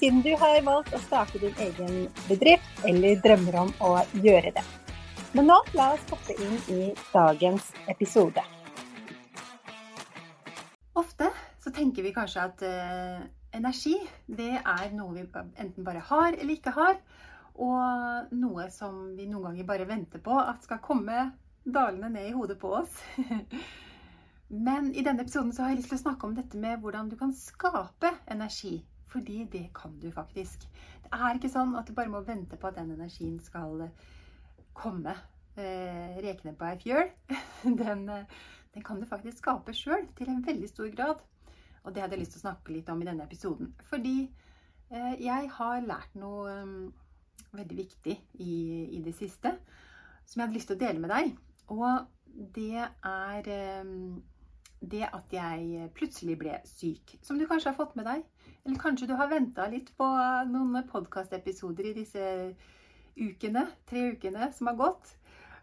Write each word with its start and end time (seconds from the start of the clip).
siden 0.00 0.22
du 0.24 0.30
har 0.40 0.62
valgt 0.64 0.94
å 0.96 1.00
starte 1.04 1.38
din 1.42 1.56
egen 1.60 2.06
bedrift 2.24 2.84
eller 2.88 3.18
drømmer 3.20 3.58
om 3.66 3.72
å 3.84 3.90
gjøre 4.24 4.52
det. 4.56 4.62
Men 5.36 5.50
nå 5.50 5.58
la 5.76 5.90
oss 5.92 6.06
hoppe 6.08 6.34
inn 6.40 6.56
i 6.72 6.86
dagens 7.12 7.68
episode. 7.92 8.42
Ofte 10.96 11.28
så 11.60 11.72
tenker 11.76 12.06
vi 12.06 12.14
kanskje 12.16 12.46
at 12.48 12.64
uh, 12.64 13.20
energi 13.54 13.98
det 14.26 14.54
er 14.58 14.88
noe 14.96 15.18
vi 15.18 15.26
enten 15.28 15.84
bare 15.84 16.02
har 16.08 16.32
eller 16.32 16.54
ikke 16.56 16.72
har. 16.74 16.96
Og 17.60 18.32
noe 18.40 18.70
som 18.72 19.02
vi 19.18 19.28
noen 19.28 19.50
ganger 19.50 19.68
bare 19.68 19.88
venter 19.88 20.22
på 20.24 20.38
at 20.40 20.64
skal 20.64 20.80
komme 20.80 21.28
dalende 21.60 22.08
ned 22.14 22.30
i 22.30 22.34
hodet 22.34 22.56
på 22.58 22.72
oss. 22.80 22.96
Men 24.68 24.94
i 24.96 25.04
denne 25.04 25.26
episoden 25.26 25.52
så 25.52 25.66
har 25.66 25.74
jeg 25.74 25.82
lyst 25.82 25.92
til 25.92 26.00
å 26.00 26.06
snakke 26.06 26.26
om 26.26 26.32
dette 26.34 26.58
med 26.58 26.80
hvordan 26.80 27.12
du 27.12 27.18
kan 27.20 27.36
skape 27.36 28.16
energi 28.32 28.78
fordi 29.10 29.44
det 29.52 29.66
kan 29.74 29.98
du 30.00 30.10
faktisk. 30.14 30.66
Det 31.04 31.10
er 31.12 31.36
ikke 31.36 31.50
sånn 31.52 31.74
at 31.78 31.88
du 31.88 31.94
bare 31.96 32.12
må 32.12 32.22
vente 32.26 32.58
på 32.60 32.70
at 32.70 32.78
den 32.78 32.92
energien 32.94 33.38
skal 33.42 33.88
komme 34.76 35.16
eh, 35.58 36.20
rekende 36.22 36.54
på 36.58 36.68
ei 36.68 36.78
fjøl. 36.80 37.10
Den, 37.82 38.08
eh, 38.08 38.38
den, 38.74 38.84
kan 38.86 39.00
du 39.00 39.06
faktisk 39.06 39.42
skape 39.42 39.74
sjøl 39.74 40.06
til 40.16 40.30
en 40.30 40.46
veldig 40.46 40.68
stor 40.70 40.88
grad. 40.94 41.20
Og 41.82 41.94
det 41.94 42.02
hadde 42.02 42.14
jeg 42.16 42.22
lyst 42.22 42.36
til 42.36 42.42
å 42.42 42.46
snakke 42.46 42.72
litt 42.72 42.88
om 42.92 43.02
i 43.02 43.08
denne 43.08 43.24
episoden. 43.26 43.72
Fordi 43.90 44.16
eh, 44.90 45.14
jeg 45.20 45.50
har 45.56 45.84
lært 45.84 46.14
noe 46.20 46.54
um, 46.62 46.92
veldig 47.56 47.76
viktig 47.76 48.16
i, 48.38 48.54
i, 48.94 49.00
det 49.02 49.16
siste 49.18 49.56
som 50.24 50.38
jeg 50.38 50.44
hadde 50.46 50.58
lyst 50.58 50.70
til 50.70 50.78
å 50.78 50.82
dele 50.84 51.02
med 51.02 51.10
deg. 51.10 51.32
Og 51.74 52.52
det 52.54 52.84
er 52.84 53.50
um, 53.82 54.20
det 54.80 55.02
at 55.08 55.34
jeg 55.34 55.88
plutselig 55.96 56.38
ble 56.40 56.60
syk, 56.68 57.16
som 57.26 57.40
du 57.40 57.48
kanskje 57.48 57.72
har 57.72 57.78
fått 57.80 57.96
med 57.98 58.06
deg. 58.08 58.22
Eller 58.64 58.80
kanskje 58.80 59.08
du 59.08 59.14
har 59.16 59.30
venta 59.30 59.66
litt 59.72 59.90
på 59.96 60.06
noen 60.50 60.82
podkastepisoder 60.90 61.90
i 61.90 61.96
disse 61.96 62.24
ukene, 63.16 63.64
tre 63.88 64.10
ukene 64.14 64.50
som 64.56 64.70
har 64.70 64.78
gått. 64.80 65.14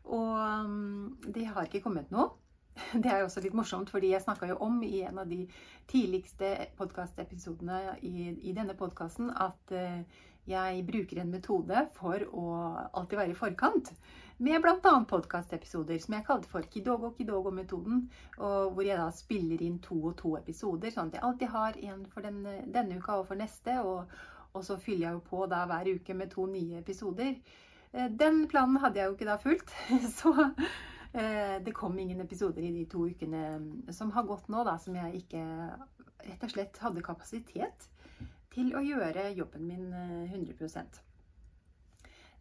Og 0.08 0.34
um, 0.66 1.17
det 1.28 1.48
har 1.52 1.67
ikke 1.67 1.84
kommet 1.86 2.12
noe. 2.14 2.31
Det 3.02 3.09
er 3.09 3.23
jo 3.23 3.28
også 3.28 3.42
litt 3.42 3.56
morsomt, 3.58 3.89
fordi 3.89 4.12
jeg 4.12 4.22
snakka 4.22 4.52
jo 4.52 4.59
om 4.62 4.76
i 4.86 5.02
en 5.08 5.17
av 5.17 5.30
de 5.30 5.48
tidligste 5.89 6.52
podkastepisodene 6.78 7.98
i, 8.06 8.30
i, 8.38 8.54
denne 8.54 8.76
podkasten 8.78 9.32
at 9.34 9.73
uh, 9.73 10.04
jeg 10.48 10.86
bruker 10.88 11.20
en 11.22 11.34
metode 11.34 11.81
for 11.98 12.23
å 12.31 12.48
alltid 12.95 13.20
være 13.20 13.34
i 13.34 13.38
forkant 13.38 13.92
med 14.38 14.62
bl.a. 14.62 14.94
podkastepisoder 15.09 15.98
som 16.00 16.14
jeg 16.14 16.26
kalte 16.28 16.50
for 16.52 16.66
Kidogo 16.72 17.09
Kidogo-metoden. 17.17 18.04
Hvor 18.38 18.84
jeg 18.86 19.00
da 19.00 19.09
spiller 19.16 19.64
inn 19.66 19.80
to 19.84 19.98
og 20.12 20.17
to 20.20 20.36
episoder, 20.38 20.94
sånn 20.94 21.09
at 21.09 21.17
jeg 21.17 21.26
alltid 21.26 21.54
har 21.56 21.80
en 21.92 22.04
for 22.12 22.28
denne, 22.28 22.59
denne 22.73 23.00
uka 23.02 23.17
og 23.22 23.31
for 23.31 23.39
neste. 23.39 23.80
Og, 23.81 24.14
og, 24.54 24.62
så 24.66 24.78
fyller 24.81 25.08
jeg 25.08 25.17
jo 25.17 25.23
på 25.31 25.48
da 25.50 25.64
hver 25.70 25.89
uke 25.98 26.17
med 26.17 26.31
to 26.34 26.45
nye 26.52 26.84
episoder. 26.84 27.34
Eh, 27.92 28.08
den 28.14 28.45
planen 28.52 28.80
hadde 28.84 29.02
jeg 29.02 29.09
jo 29.09 29.17
ikke 29.17 29.30
da 29.32 29.42
fulgt, 29.42 29.76
så 30.20 30.33
eh, 30.45 31.58
det 31.66 31.76
kom 31.76 31.98
ingen 31.99 32.22
episoder 32.22 32.66
i 32.66 32.73
de 32.76 32.86
to 32.89 33.08
ukene 33.10 33.92
som 33.95 34.14
har 34.14 34.27
gått 34.30 34.49
nå, 34.54 34.64
da, 34.67 34.77
som 34.82 34.95
jeg 34.98 35.23
ikke 35.23 35.43
rett 36.27 36.43
og 36.43 36.52
slett 36.52 36.82
hadde 36.83 37.05
kapasitet 37.05 37.88
til 38.58 38.73
å 38.73 38.82
gjøre 38.82 39.30
jobben 39.38 39.70
min 39.70 39.94
100 39.94 40.58
eh, 40.82 41.04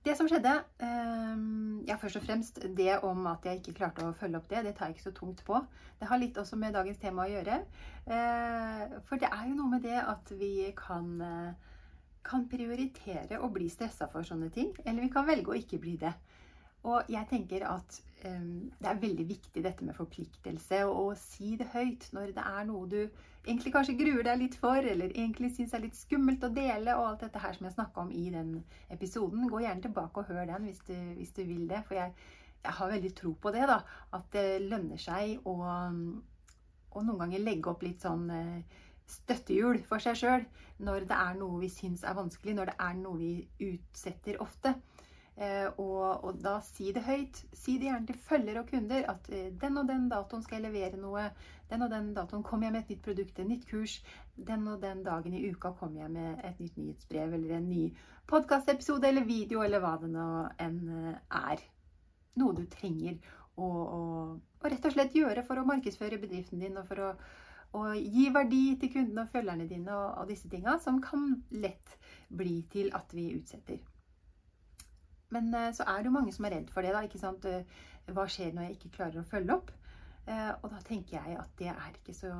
det 0.07 0.15
som 0.15 0.29
skjedde 0.31 0.53
ehm, 0.87 1.83
Ja, 1.89 1.97
først 1.99 2.21
og 2.21 2.27
fremst 2.27 2.61
det 2.79 2.93
om 3.07 3.27
at 3.27 3.47
jeg 3.47 3.59
ikke 3.59 3.75
klarte 3.81 4.07
å 4.07 4.15
følge 4.15 4.39
opp 4.39 4.47
det, 4.51 4.63
det 4.63 4.77
tar 4.79 4.91
jeg 4.91 4.97
ikke 4.97 5.09
så 5.09 5.15
tungt 5.17 5.43
på. 5.47 5.59
Det 5.99 6.07
har 6.07 6.21
litt 6.23 6.39
også 6.39 6.59
med 6.61 6.77
dagens 6.79 7.01
tema 7.03 7.25
å 7.25 7.31
gjøre. 7.31 7.59
Eh, 8.07 8.85
for 9.09 9.23
det 9.23 9.31
er 9.33 9.49
jo 9.49 9.57
noe 9.59 9.73
med 9.73 9.83
det 9.87 9.99
at 9.99 10.31
vi 10.39 10.69
kan, 10.79 11.09
eh, 11.27 11.81
kan 12.27 12.47
prioritere 12.51 13.41
å 13.43 13.51
bli 13.51 13.67
stressa 13.71 14.07
for 14.13 14.27
sånne 14.27 14.51
ting. 14.55 14.71
Eller 14.85 15.03
vi 15.03 15.11
kan 15.11 15.27
velge 15.27 15.51
å 15.51 15.59
ikke 15.59 15.83
bli 15.83 15.97
det. 15.99 16.15
Og 16.87 17.09
jeg 17.11 17.27
tenker 17.31 17.65
at 17.67 17.97
um, 18.29 18.69
det 18.79 18.91
er 18.91 19.01
veldig 19.03 19.25
viktig 19.29 19.63
dette 19.65 19.87
med 19.87 19.97
forpliktelse, 19.97 20.85
og 20.87 21.01
å 21.01 21.17
si 21.19 21.57
det 21.59 21.73
høyt 21.73 22.07
når 22.15 22.37
det 22.37 22.45
er 22.47 22.69
noe 22.69 22.87
du 22.91 23.01
egentlig 23.47 23.73
kanskje 23.75 23.97
gruer 23.99 24.25
deg 24.27 24.41
litt 24.41 24.57
for, 24.59 24.79
eller 24.79 25.13
egentlig 25.15 25.53
syns 25.55 25.75
er 25.75 25.85
litt 25.85 25.99
skummelt 25.99 26.45
å 26.47 26.51
dele, 26.55 26.95
og 26.95 27.11
alt 27.11 27.27
dette 27.27 27.43
her 27.43 27.55
som 27.57 27.69
jeg 27.69 27.77
snakka 27.77 28.03
om 28.05 28.15
i 28.15 28.25
den 28.35 28.57
episoden. 28.93 29.47
Gå 29.51 29.63
gjerne 29.63 29.87
tilbake 29.87 30.23
og 30.23 30.33
hør 30.33 30.49
den 30.51 30.67
hvis 30.67 30.83
du, 30.87 30.97
hvis 31.19 31.35
du 31.37 31.45
vil 31.47 31.67
det. 31.71 31.83
For 31.87 31.99
jeg, 31.99 32.15
jeg, 32.63 32.75
har 32.79 32.95
veldig 32.95 33.13
tro 33.19 33.35
på 33.43 33.55
det, 33.55 33.67
da. 33.71 33.81
At 34.19 34.27
det 34.35 34.49
lønner 34.67 35.01
seg 35.01 35.47
å, 35.47 35.57
å 35.63 37.07
noen 37.07 37.23
ganger 37.23 37.47
legge 37.47 37.71
opp 37.71 37.87
litt 37.87 38.03
sånn 38.07 38.27
eh, 38.35 38.83
støttehjul 39.07 39.83
for 39.87 40.03
seg 40.03 40.19
sjøl 40.19 40.47
når 40.83 41.07
det 41.09 41.17
er 41.17 41.37
noe 41.39 41.61
vi 41.63 41.71
syns 41.73 42.03
er 42.05 42.17
vanskelig, 42.19 42.57
når 42.59 42.73
det 42.73 42.79
er 42.83 42.97
noe 42.99 43.19
vi 43.21 43.33
utsetter 43.71 44.43
ofte. 44.43 44.75
Eh, 45.37 45.67
og, 45.77 46.25
og, 46.25 46.39
da 46.41 46.55
si 46.65 46.89
det 46.97 47.03
høyt. 47.05 47.43
Si 47.53 47.77
det 47.77 47.91
gjerne 47.91 48.09
til 48.09 48.21
følgere 48.29 48.63
og 48.63 48.71
kunder 48.71 49.05
at 49.13 49.27
eh, 49.29 49.51
den 49.61 49.77
og 49.77 49.89
den 49.89 50.07
datoen 50.09 50.45
skal 50.45 50.63
jeg 50.63 50.71
levere 50.71 51.01
noe. 51.01 51.27
Den 51.69 51.83
og 51.85 51.91
den 51.93 52.13
datoen 52.17 52.45
kommer 52.47 52.69
jeg 52.69 52.73
med 52.77 52.85
et 52.85 52.93
nytt 52.95 53.03
produkt, 53.05 53.39
et 53.39 53.51
nytt 53.51 53.67
kurs. 53.69 53.99
Den 54.49 54.65
og 54.73 54.81
den 54.81 55.03
dagen 55.05 55.35
i 55.37 55.43
uka 55.51 55.75
kommer 55.77 56.07
jeg 56.07 56.15
med 56.15 56.41
et 56.41 56.63
nytt 56.63 56.79
nyhetsbrev 56.81 57.35
eller 57.37 57.57
en 57.59 57.69
ny 57.69 57.83
podkastepisode 58.31 59.09
eller 59.09 59.27
video 59.29 59.61
eller 59.63 59.83
hva 59.83 59.97
det 60.01 60.09
nå 60.15 60.29
enn 60.63 60.79
eh, 61.03 61.19
er. 61.53 61.65
Noe 62.41 62.57
du 62.57 62.65
trenger 62.73 63.19
å, 63.57 63.67
å, 63.67 64.01
å, 64.63 64.71
rett 64.71 64.89
og 64.89 64.95
slett 64.97 65.17
gjøre 65.17 65.45
for 65.45 65.61
å 65.61 65.67
markedsføre 65.69 66.21
bedriften 66.23 66.65
din 66.65 66.81
og 66.81 66.89
for 66.89 67.03
å, 67.03 67.11
og 67.77 67.93
gi 68.01 68.31
verdi 68.33 68.63
til 68.81 68.93
kundene 68.95 69.27
og 69.27 69.37
følgerne 69.37 69.69
dine 69.69 69.93
og, 69.93 70.23
og 70.23 70.33
disse 70.33 70.49
tinga, 70.49 70.79
som 70.81 71.03
kan 71.05 71.29
lett 71.53 71.99
bli 72.33 72.63
til 72.73 72.89
at 72.97 73.13
vi 73.13 73.29
utsetter. 73.37 73.85
Men 75.37 75.55
eh, 75.55 75.73
så 75.77 75.85
er 75.87 76.01
det 76.01 76.11
jo 76.11 76.17
mange 76.17 76.35
som 76.35 76.47
er 76.49 76.57
redd 76.57 76.71
for 76.73 76.87
det. 76.87 76.95
da, 76.97 77.05
ikke 77.05 77.21
sant? 77.21 77.45
Eh, 77.49 77.83
hva 78.17 78.27
skjer 78.31 78.55
når 78.55 78.69
jeg 78.69 78.79
ikke 78.79 78.95
klarer 79.01 79.23
å 79.23 79.31
følge 79.31 79.57
opp? 79.57 79.73
Eh, 80.27 80.53
og 80.63 80.71
da 80.73 80.79
tenker 80.87 81.19
jeg 81.19 81.41
at 81.41 81.59
det 81.61 81.73
er 81.73 81.99
ikke 81.99 82.15
så 82.17 82.33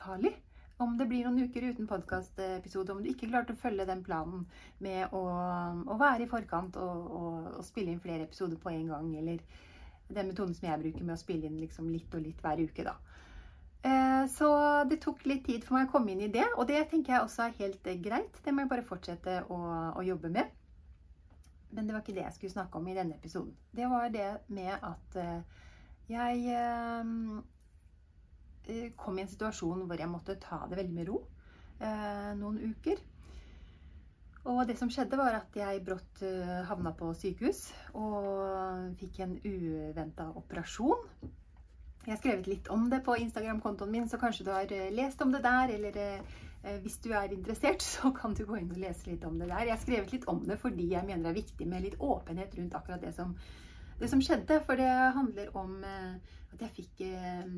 farlig. 0.00 0.34
Om 0.78 0.94
det 1.00 1.08
blir 1.10 1.26
noen 1.26 1.48
uker 1.48 1.64
uten 1.72 1.88
podkastepisode, 1.90 2.94
om 2.94 3.00
du 3.02 3.10
ikke 3.10 3.26
klarte 3.32 3.56
å 3.56 3.58
følge 3.58 3.86
den 3.88 4.04
planen 4.06 4.44
med 4.84 5.10
å, 5.16 5.24
å 5.90 5.96
være 5.98 6.22
i 6.22 6.30
forkant 6.30 6.78
og, 6.78 7.08
og, 7.18 7.48
og, 7.56 7.64
spille 7.66 7.90
inn 7.90 8.04
flere 8.04 8.28
episoder 8.28 8.60
på 8.62 8.70
en 8.70 8.92
gang, 8.92 9.08
eller 9.18 9.42
den 10.06 10.30
metoden 10.30 10.54
som 10.54 10.68
jeg 10.68 10.84
bruker 10.84 11.08
med 11.08 11.16
å 11.16 11.18
spille 11.18 11.50
inn 11.50 11.58
liksom 11.58 11.90
litt 11.90 12.14
og 12.14 12.22
litt 12.22 12.38
hver 12.44 12.62
uke, 12.62 12.86
da. 12.86 12.94
Så 14.28 14.48
det 14.90 14.98
tok 15.02 15.20
litt 15.30 15.44
tid 15.46 15.62
for 15.64 15.76
meg 15.76 15.86
å 15.86 15.92
komme 15.92 16.10
inn 16.12 16.22
i 16.26 16.30
det, 16.34 16.44
og 16.58 16.66
det 16.70 16.80
tenker 16.90 17.14
jeg 17.14 17.26
også 17.26 17.44
er 17.44 17.58
helt 17.58 17.90
greit. 18.04 18.40
Det 18.44 18.54
må 18.54 18.64
jeg 18.64 18.70
bare 18.72 18.86
fortsette 18.86 19.36
å, 19.54 19.58
å 19.98 20.02
jobbe 20.06 20.30
med. 20.34 20.50
Men 21.70 21.86
det 21.86 21.94
var 21.94 22.02
ikke 22.02 22.16
det 22.16 22.24
jeg 22.24 22.36
skulle 22.36 22.54
snakke 22.54 22.80
om 22.80 22.88
i 22.88 22.96
denne 22.96 23.16
episoden. 23.18 23.52
Det 23.76 23.88
var 23.90 24.08
det 24.12 24.28
med 24.48 24.72
at 24.72 25.18
eh, 25.20 25.40
jeg 26.08 26.46
eh, 26.54 27.12
eh, 28.68 28.88
kom 28.96 29.18
i 29.18 29.24
en 29.26 29.30
situasjon 29.34 29.84
hvor 29.84 30.00
jeg 30.00 30.10
måtte 30.10 30.38
ta 30.40 30.62
det 30.70 30.80
veldig 30.80 30.96
med 30.96 31.12
ro 31.12 31.22
noen 31.78 32.56
uker. 32.72 32.98
Og 34.50 34.64
det 34.66 34.74
som 34.80 34.88
skjedde, 34.90 35.14
var 35.20 35.36
at 35.36 35.54
jeg 35.54 35.84
brått 35.86 36.24
havna 36.66 36.90
på 36.98 37.12
sykehus 37.14 37.68
og 37.94 38.96
fikk 38.98 39.20
en 39.22 39.36
uventa 39.44 40.26
operasjon. 40.40 41.04
Jeg 42.02 42.10
har 42.10 42.18
skrevet 42.18 42.50
litt 42.50 42.70
om 42.74 42.88
det 42.90 42.98
på 43.06 43.14
Instagram-kontoen 43.22 43.94
min, 43.94 44.08
så 44.10 44.18
kanskje 44.18 44.48
du 44.48 44.50
har 44.50 44.74
lest 44.90 45.22
om 45.22 45.30
det 45.30 45.44
der, 45.46 45.70
eller 45.76 46.00
hvis 46.82 46.98
du 47.04 47.10
er 47.14 47.32
interessert, 47.32 47.82
så 47.94 48.12
kan 48.16 48.34
du 48.34 48.44
gå 48.46 48.58
inn 48.58 48.72
og 48.74 48.80
lese 48.82 49.10
litt 49.10 49.24
om 49.28 49.38
det 49.38 49.48
der. 49.50 49.66
Jeg 49.66 49.74
har 49.76 49.82
skrevet 49.82 50.14
litt 50.14 50.28
om 50.30 50.42
det 50.46 50.58
fordi 50.60 50.90
jeg 50.92 51.06
mener 51.06 51.28
det 51.28 51.32
er 51.32 51.42
viktig 51.42 51.68
med 51.70 51.84
litt 51.86 51.98
åpenhet 52.02 52.56
rundt 52.58 52.78
akkurat 52.78 53.04
det 53.04 53.14
som, 53.16 53.36
det 54.00 54.10
som 54.10 54.22
skjedde. 54.24 54.60
For 54.66 54.80
det 54.80 54.90
handler 55.18 55.52
om 55.58 55.78
eh, 55.86 56.40
at 56.54 56.66
jeg 56.66 56.76
fikk 56.80 57.04
eh, 57.06 57.52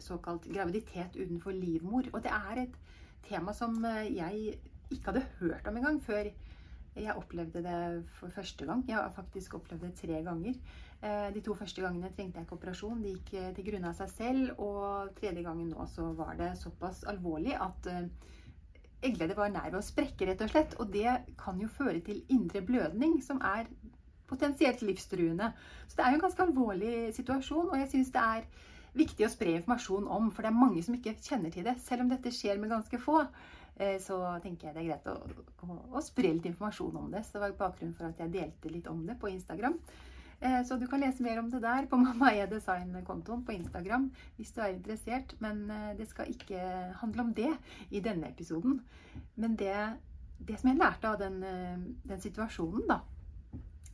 såkalt 0.00 0.46
graviditet 0.48 1.18
utenfor 1.18 1.56
livmor. 1.56 2.06
Og 2.12 2.22
det 2.24 2.32
er 2.36 2.64
et 2.64 2.78
tema 3.26 3.52
som 3.56 3.82
jeg 3.84 4.54
ikke 4.90 5.12
hadde 5.12 5.26
hørt 5.40 5.68
om 5.68 5.76
engang 5.76 6.00
før 6.02 6.30
jeg 6.96 7.14
opplevde 7.14 7.62
det 7.62 8.04
for 8.18 8.32
første 8.34 8.66
gang. 8.66 8.82
Jeg 8.88 8.96
har 8.96 9.12
faktisk 9.14 9.54
opplevd 9.54 9.84
det 9.86 9.94
tre 10.00 10.22
ganger. 10.26 10.54
De 11.00 11.40
to 11.40 11.54
første 11.56 11.80
gangene 11.80 12.10
trengte 12.12 12.36
jeg 12.36 12.44
ikke 12.44 12.58
operasjon. 12.58 12.98
De 13.00 13.14
gikk 13.14 13.30
til 13.56 13.64
grunne 13.70 13.88
av 13.88 13.96
seg 13.96 14.10
selv. 14.12 14.50
Og 14.60 15.14
tredje 15.16 15.44
gangen 15.46 15.70
nå 15.72 15.86
så 15.88 16.10
var 16.18 16.34
det 16.36 16.50
såpass 16.60 17.06
alvorlig 17.08 17.54
at 17.56 17.88
eggleddet 19.00 19.38
var 19.38 19.52
nær 19.52 19.70
ved 19.70 19.78
å 19.80 19.84
sprekke, 19.84 20.28
rett 20.28 20.44
og 20.44 20.52
slett. 20.52 20.76
Og 20.82 20.92
det 20.92 21.14
kan 21.40 21.60
jo 21.62 21.70
føre 21.72 22.02
til 22.04 22.20
indre 22.32 22.60
blødning, 22.66 23.16
som 23.24 23.40
er 23.40 23.70
potensielt 24.30 24.82
livstruende. 24.86 25.52
Så 25.88 25.96
det 25.98 26.04
er 26.04 26.12
jo 26.12 26.20
en 26.20 26.26
ganske 26.26 26.44
alvorlig 26.44 26.92
situasjon, 27.16 27.70
og 27.70 27.78
jeg 27.80 27.90
syns 27.94 28.12
det 28.14 28.26
er 28.26 28.68
viktig 29.00 29.26
å 29.26 29.30
spre 29.30 29.56
informasjon 29.58 30.06
om, 30.10 30.28
for 30.34 30.44
det 30.44 30.50
er 30.50 30.60
mange 30.60 30.82
som 30.86 30.96
ikke 30.96 31.16
kjenner 31.22 31.54
til 31.54 31.66
det. 31.66 31.76
Selv 31.82 32.04
om 32.04 32.12
dette 32.12 32.32
skjer 32.34 32.60
med 32.60 32.72
ganske 32.72 33.00
få, 33.02 33.24
eh, 33.78 33.96
så 34.02 34.20
tenker 34.44 34.68
jeg 34.68 34.76
det 34.76 34.84
er 34.84 34.88
greit 34.92 35.10
å, 35.10 35.16
å, 35.66 35.80
å 35.98 36.04
spre 36.04 36.32
litt 36.34 36.48
informasjon 36.50 37.02
om 37.02 37.10
det. 37.14 37.24
Så 37.26 37.38
det 37.38 37.44
var 37.46 37.58
bakgrunnen 37.64 37.96
for 37.98 38.10
at 38.10 38.22
jeg 38.22 38.34
delte 38.34 38.72
litt 38.72 38.90
om 38.90 39.02
det 39.06 39.18
på 39.20 39.30
Instagram. 39.32 39.78
Eh, 40.40 40.62
så 40.64 40.76
du 40.76 40.86
kan 40.88 41.02
lese 41.04 41.22
mer 41.22 41.38
om 41.38 41.50
det 41.52 41.60
der 41.60 41.86
på 41.86 41.96
Mamma 42.00 42.30
Design-kontoen 42.48 43.42
på 43.44 43.52
Instagram 43.52 44.08
hvis 44.38 44.52
du 44.56 44.62
er 44.64 44.72
interessert. 44.72 45.34
Men 45.38 45.70
eh, 45.70 45.96
det 45.98 46.08
skal 46.08 46.30
ikke 46.32 46.60
handle 47.02 47.26
om 47.26 47.34
det 47.34 47.50
i 47.90 48.00
denne 48.00 48.30
episoden. 48.30 48.80
Men 49.36 49.56
det, 49.56 49.74
det 50.48 50.60
som 50.60 50.72
jeg 50.72 50.80
lærte 50.80 51.08
av 51.08 51.18
den, 51.20 51.42
eh, 51.44 51.76
den, 52.08 52.20
situasjonen, 52.20 52.88
da 52.88 53.00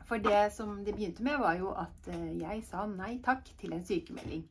For 0.06 0.22
det 0.22 0.52
som 0.54 0.84
det 0.84 0.94
begynte 0.94 1.22
med, 1.22 1.38
var 1.43 1.56
jo 1.58 1.72
at 1.75 2.06
jeg 2.38 2.62
sa 2.62 2.84
nei 2.87 3.16
takk 3.25 3.49
til 3.58 3.72
en 3.75 3.82
sykemelding. 3.84 4.44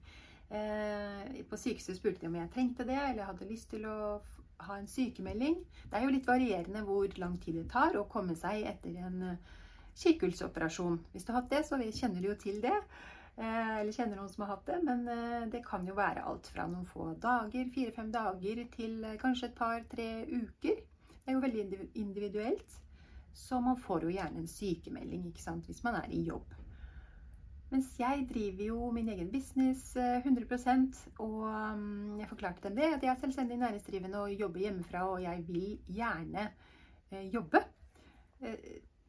På 1.48 1.56
sykehuset 1.56 1.96
spurte 1.96 2.20
de 2.20 2.28
om 2.28 2.36
jeg 2.36 2.52
trengte 2.52 2.84
det, 2.84 2.98
eller 2.98 3.22
jeg 3.22 3.30
hadde 3.30 3.48
lyst 3.48 3.70
til 3.72 3.86
å 3.88 4.20
ha 4.68 4.76
en 4.76 4.88
sykemelding. 4.88 5.56
Det 5.86 5.96
er 5.96 6.04
jo 6.04 6.12
litt 6.12 6.28
varierende 6.28 6.84
hvor 6.84 7.08
lang 7.24 7.40
tid 7.40 7.56
det 7.56 7.70
tar 7.72 7.96
å 7.96 8.04
komme 8.12 8.36
seg 8.36 8.68
etter 8.68 9.00
en 9.08 9.24
kikhullsoperasjon. 9.96 11.00
Hvis 11.12 11.26
du 11.26 11.32
har 11.32 11.42
hatt 11.42 11.52
det, 11.52 11.66
så 11.68 11.80
kjenner 11.80 12.22
du 12.22 12.32
jo 12.32 12.40
til 12.40 12.62
det. 12.64 12.76
Eh, 13.36 13.80
eller 13.82 13.92
kjenner 13.92 14.16
noen 14.16 14.32
som 14.32 14.46
har 14.46 14.54
hatt 14.56 14.70
det. 14.70 14.80
Men 14.88 15.08
eh, 15.12 15.48
det 15.52 15.64
kan 15.68 15.88
jo 15.88 15.98
være 15.98 16.24
alt 16.24 16.48
fra 16.54 16.68
noen 16.72 16.88
få 16.88 17.12
dager, 17.22 17.68
fire-fem 17.76 18.12
dager, 18.14 18.64
til 18.76 19.04
eh, 19.04 19.18
kanskje 19.22 19.50
et 19.50 19.58
par-tre 19.58 20.10
uker. 20.32 20.84
Det 21.16 21.32
er 21.32 21.36
jo 21.36 21.44
veldig 21.44 21.80
individuelt. 22.00 22.82
Så 23.36 23.60
man 23.60 23.80
får 23.82 24.06
jo 24.06 24.14
gjerne 24.16 24.40
en 24.40 24.48
sykemelding 24.48 25.26
ikke 25.28 25.44
sant, 25.44 25.66
hvis 25.68 25.84
man 25.84 25.98
er 26.00 26.08
i 26.16 26.22
jobb. 26.24 26.54
Mens 27.74 27.90
jeg 28.00 28.28
driver 28.30 28.64
jo 28.64 28.92
min 28.96 29.10
egen 29.12 29.32
business 29.34 29.98
100% 29.98 31.00
og 31.26 31.42
mm, 31.76 32.20
jeg 32.22 32.30
forklarte 32.30 32.70
dem 32.70 32.78
det. 32.78 32.92
At 32.96 33.04
jeg 33.04 33.12
er 33.12 33.20
selvstendig 33.20 33.58
næringsdrivende 33.60 34.22
og 34.22 34.32
jobber 34.40 34.64
hjemmefra, 34.64 35.02
og 35.10 35.24
jeg 35.24 35.44
vil 35.50 35.74
gjerne 35.98 36.48
jobbe 37.34 37.60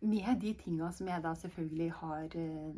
med 0.07 0.41
de 0.41 0.55
tinga 0.59 0.91
som 0.95 1.09
jeg 1.11 1.23
da 1.25 1.35
selvfølgelig 1.35 1.91
har 2.01 2.37
uh, 2.37 2.75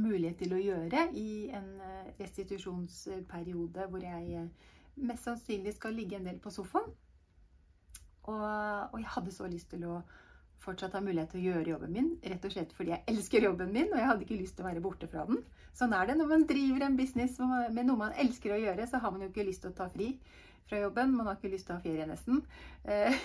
mulighet 0.00 0.38
til 0.42 0.54
å 0.54 0.62
gjøre 0.62 1.06
i 1.18 1.28
en 1.56 1.70
uh, 1.80 2.08
restitusjonsperiode 2.20 3.86
hvor 3.90 4.04
jeg 4.04 4.44
uh, 4.44 4.72
mest 5.00 5.28
sannsynlig 5.28 5.74
skal 5.76 5.96
ligge 5.96 6.18
en 6.18 6.28
del 6.28 6.40
på 6.42 6.52
sofaen. 6.54 6.90
Og, 8.28 8.42
og, 8.92 8.98
jeg 9.00 9.14
hadde 9.14 9.32
så 9.32 9.48
lyst 9.48 9.70
til 9.72 9.86
å 9.88 10.02
fortsatt 10.60 10.92
ha 10.92 11.00
mulighet 11.00 11.32
til 11.32 11.40
å 11.40 11.46
gjøre 11.54 11.72
jobben 11.72 11.94
min, 11.94 12.10
rett 12.20 12.44
og 12.44 12.52
slett 12.52 12.74
fordi 12.76 12.92
jeg 12.92 13.04
elsker 13.08 13.46
jobben 13.46 13.72
min, 13.72 13.88
og 13.88 13.96
jeg 13.96 14.08
hadde 14.10 14.26
ikke 14.26 14.40
lyst 14.42 14.58
til 14.58 14.66
å 14.66 14.68
være 14.68 14.82
borte 14.84 15.08
fra 15.08 15.24
den. 15.28 15.40
Sånn 15.76 15.94
er 15.96 16.10
det 16.10 16.18
når 16.18 16.28
man 16.34 16.44
driver 16.50 16.84
en 16.84 16.98
business 16.98 17.38
med 17.72 17.86
noe 17.88 18.02
man 18.02 18.16
elsker 18.20 18.52
å 18.52 18.60
gjøre, 18.60 18.86
så 18.90 19.00
har 19.00 19.14
man 19.14 19.24
jo 19.24 19.30
ikke 19.30 19.46
lyst 19.48 19.64
til 19.64 19.72
å 19.72 19.78
ta 19.78 19.88
fri 19.88 20.10
fra 20.70 20.80
jobben. 20.84 21.16
Man 21.16 21.28
har 21.28 21.38
ikke 21.38 21.52
lyst 21.52 21.68
til 21.68 21.74
å 21.74 21.80
ha 21.80 21.84
ferie, 21.84 22.06
nesten. 22.08 22.40
Eh, 22.84 23.18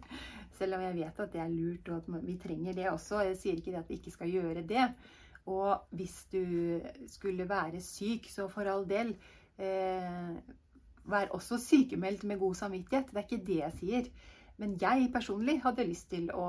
selv 0.58 0.78
om 0.78 0.86
jeg 0.86 0.96
vet 1.00 1.20
at 1.24 1.34
det 1.34 1.42
er 1.42 1.52
lurt, 1.52 1.90
og 1.90 2.00
at 2.00 2.24
vi 2.26 2.38
trenger 2.40 2.78
det 2.78 2.88
også. 2.92 3.24
Jeg 3.26 3.38
sier 3.40 3.58
ikke 3.58 3.74
det 3.74 3.82
at 3.82 3.90
vi 3.90 3.98
ikke 4.00 4.14
skal 4.14 4.32
gjøre 4.32 4.64
det. 4.68 4.88
Og 5.50 5.94
hvis 5.98 6.16
du 6.30 6.44
skulle 7.10 7.48
være 7.50 7.82
syk, 7.82 8.28
så 8.30 8.46
for 8.50 8.68
all 8.70 8.86
del 8.88 9.16
eh, 9.58 10.34
Vær 11.02 11.32
også 11.34 11.56
sykemeldt 11.58 12.22
med 12.30 12.38
god 12.38 12.54
samvittighet. 12.54 13.08
Det 13.10 13.18
er 13.18 13.24
ikke 13.26 13.46
det 13.46 13.56
jeg 13.58 13.72
sier. 13.80 14.10
Men 14.62 14.76
jeg 14.78 15.08
personlig 15.10 15.56
hadde 15.64 15.88
lyst 15.88 16.12
til 16.12 16.28
å 16.30 16.44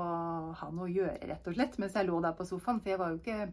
ha 0.54 0.68
noe 0.70 0.86
å 0.86 0.92
gjøre, 0.92 1.16
rett 1.26 1.48
og 1.50 1.56
slett, 1.56 1.74
mens 1.82 1.96
jeg 1.98 2.06
lå 2.06 2.20
der 2.22 2.36
på 2.38 2.46
sofaen. 2.46 2.78
For 2.78 2.92
jeg 2.92 3.00
var 3.00 3.10
jo 3.10 3.18
ikke 3.18 3.48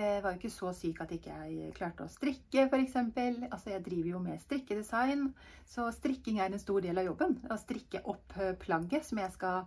jeg 0.00 0.22
var 0.24 0.34
jo 0.34 0.40
ikke 0.40 0.50
så 0.52 0.72
syk 0.76 1.00
at 1.04 1.12
ikke 1.14 1.36
jeg 1.38 1.72
klarte 1.76 2.06
å 2.06 2.10
strikke, 2.10 2.66
f.eks. 2.66 2.96
Altså, 2.98 3.70
jeg 3.70 3.84
driver 3.86 4.10
jo 4.10 4.20
med 4.24 4.42
strikkedesign, 4.42 5.28
så 5.70 5.86
strikking 5.94 6.40
er 6.40 6.50
en 6.50 6.62
stor 6.62 6.84
del 6.84 7.00
av 7.00 7.08
jobben. 7.08 7.38
Å 7.50 7.58
strikke 7.60 8.02
opp 8.10 8.36
eh, 8.40 8.54
plagget 8.60 9.06
som 9.06 9.20
jeg 9.22 9.34
skal 9.36 9.64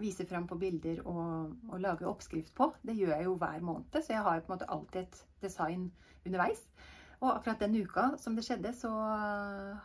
vise 0.00 0.26
fram 0.26 0.46
på 0.50 0.58
bilder 0.58 1.02
og, 1.06 1.54
og, 1.70 1.76
lage 1.82 2.08
oppskrift 2.08 2.54
på. 2.56 2.70
Det 2.82 2.96
gjør 2.98 3.14
jeg 3.16 3.28
jo 3.28 3.36
hver 3.40 3.62
måned, 3.62 4.00
så 4.00 4.16
jeg 4.16 4.26
har 4.26 4.42
på 4.42 4.50
en 4.50 4.56
måte 4.56 4.70
alltid 4.76 5.02
et 5.04 5.20
design 5.44 5.88
underveis. 6.24 6.62
Og 7.24 7.30
akkurat 7.30 7.62
den 7.64 7.76
uka 7.80 8.10
som 8.20 8.34
det 8.36 8.44
skjedde, 8.44 8.74
så 8.76 8.90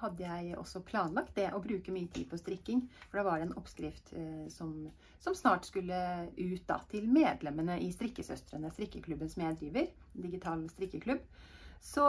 hadde 0.01 0.25
jeg 0.25 0.57
også 0.59 0.81
planlagt 0.83 1.38
det 1.38 1.47
å 1.56 1.62
bruke 1.63 1.94
mye 1.95 2.09
tid 2.12 2.27
på 2.27 2.39
strikking. 2.39 2.81
For 3.07 3.21
da 3.21 3.24
var 3.30 3.39
det 3.39 3.47
en 3.47 3.56
oppskrift 3.62 4.12
eh, 4.19 4.50
som, 4.51 4.74
som, 5.24 5.38
snart 5.38 5.69
skulle 5.69 6.01
ut 6.36 6.65
da, 6.68 6.81
til 6.91 7.07
medlemmene 7.07 7.77
i 7.86 7.94
Strikkesøstrene, 7.95 8.74
strikkeklubben 8.75 9.31
som 9.31 9.45
jeg 9.45 9.59
driver. 9.62 9.88
Digital 10.19 10.68
strikkeklubb. 10.74 11.24
Så 11.80 12.03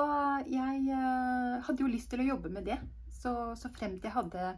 jeg 0.51 0.83
eh, 0.91 1.57
hadde 1.63 1.87
jo 1.87 1.93
lyst 1.93 2.11
til 2.11 2.25
å 2.25 2.31
jobbe 2.33 2.51
med 2.51 2.67
det. 2.67 2.81
Så, 3.21 3.35
så 3.61 3.71
fremt 3.71 4.03
jeg 4.03 4.17
hadde 4.17 4.55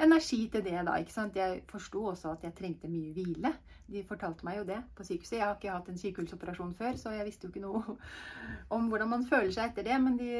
energi 0.00 0.48
til 0.52 0.64
det 0.64 0.78
da. 0.86 0.96
ikke 1.00 1.12
sant? 1.12 1.36
Jeg 1.36 1.62
forsto 1.68 2.04
også 2.12 2.32
at 2.36 2.44
jeg 2.46 2.54
trengte 2.58 2.90
mye 2.90 3.12
hvile. 3.16 3.52
De 3.92 4.04
fortalte 4.08 4.46
meg 4.46 4.60
jo 4.60 4.66
det 4.68 4.78
på 4.96 5.04
sykehuset. 5.04 5.38
Jeg 5.38 5.46
har 5.46 5.56
ikke 5.58 5.74
hatt 5.74 5.90
en 5.92 5.98
sykehusoperasjon 6.00 6.74
før, 6.78 6.96
så 6.96 7.12
jeg 7.16 7.26
visste 7.28 7.46
jo 7.46 7.52
ikke 7.52 7.64
noe 7.64 7.96
om 8.76 8.88
hvordan 8.88 9.10
man 9.10 9.26
føler 9.28 9.52
seg 9.52 9.72
etter 9.72 9.86
det. 9.88 9.98
Men 10.02 10.16
de 10.20 10.30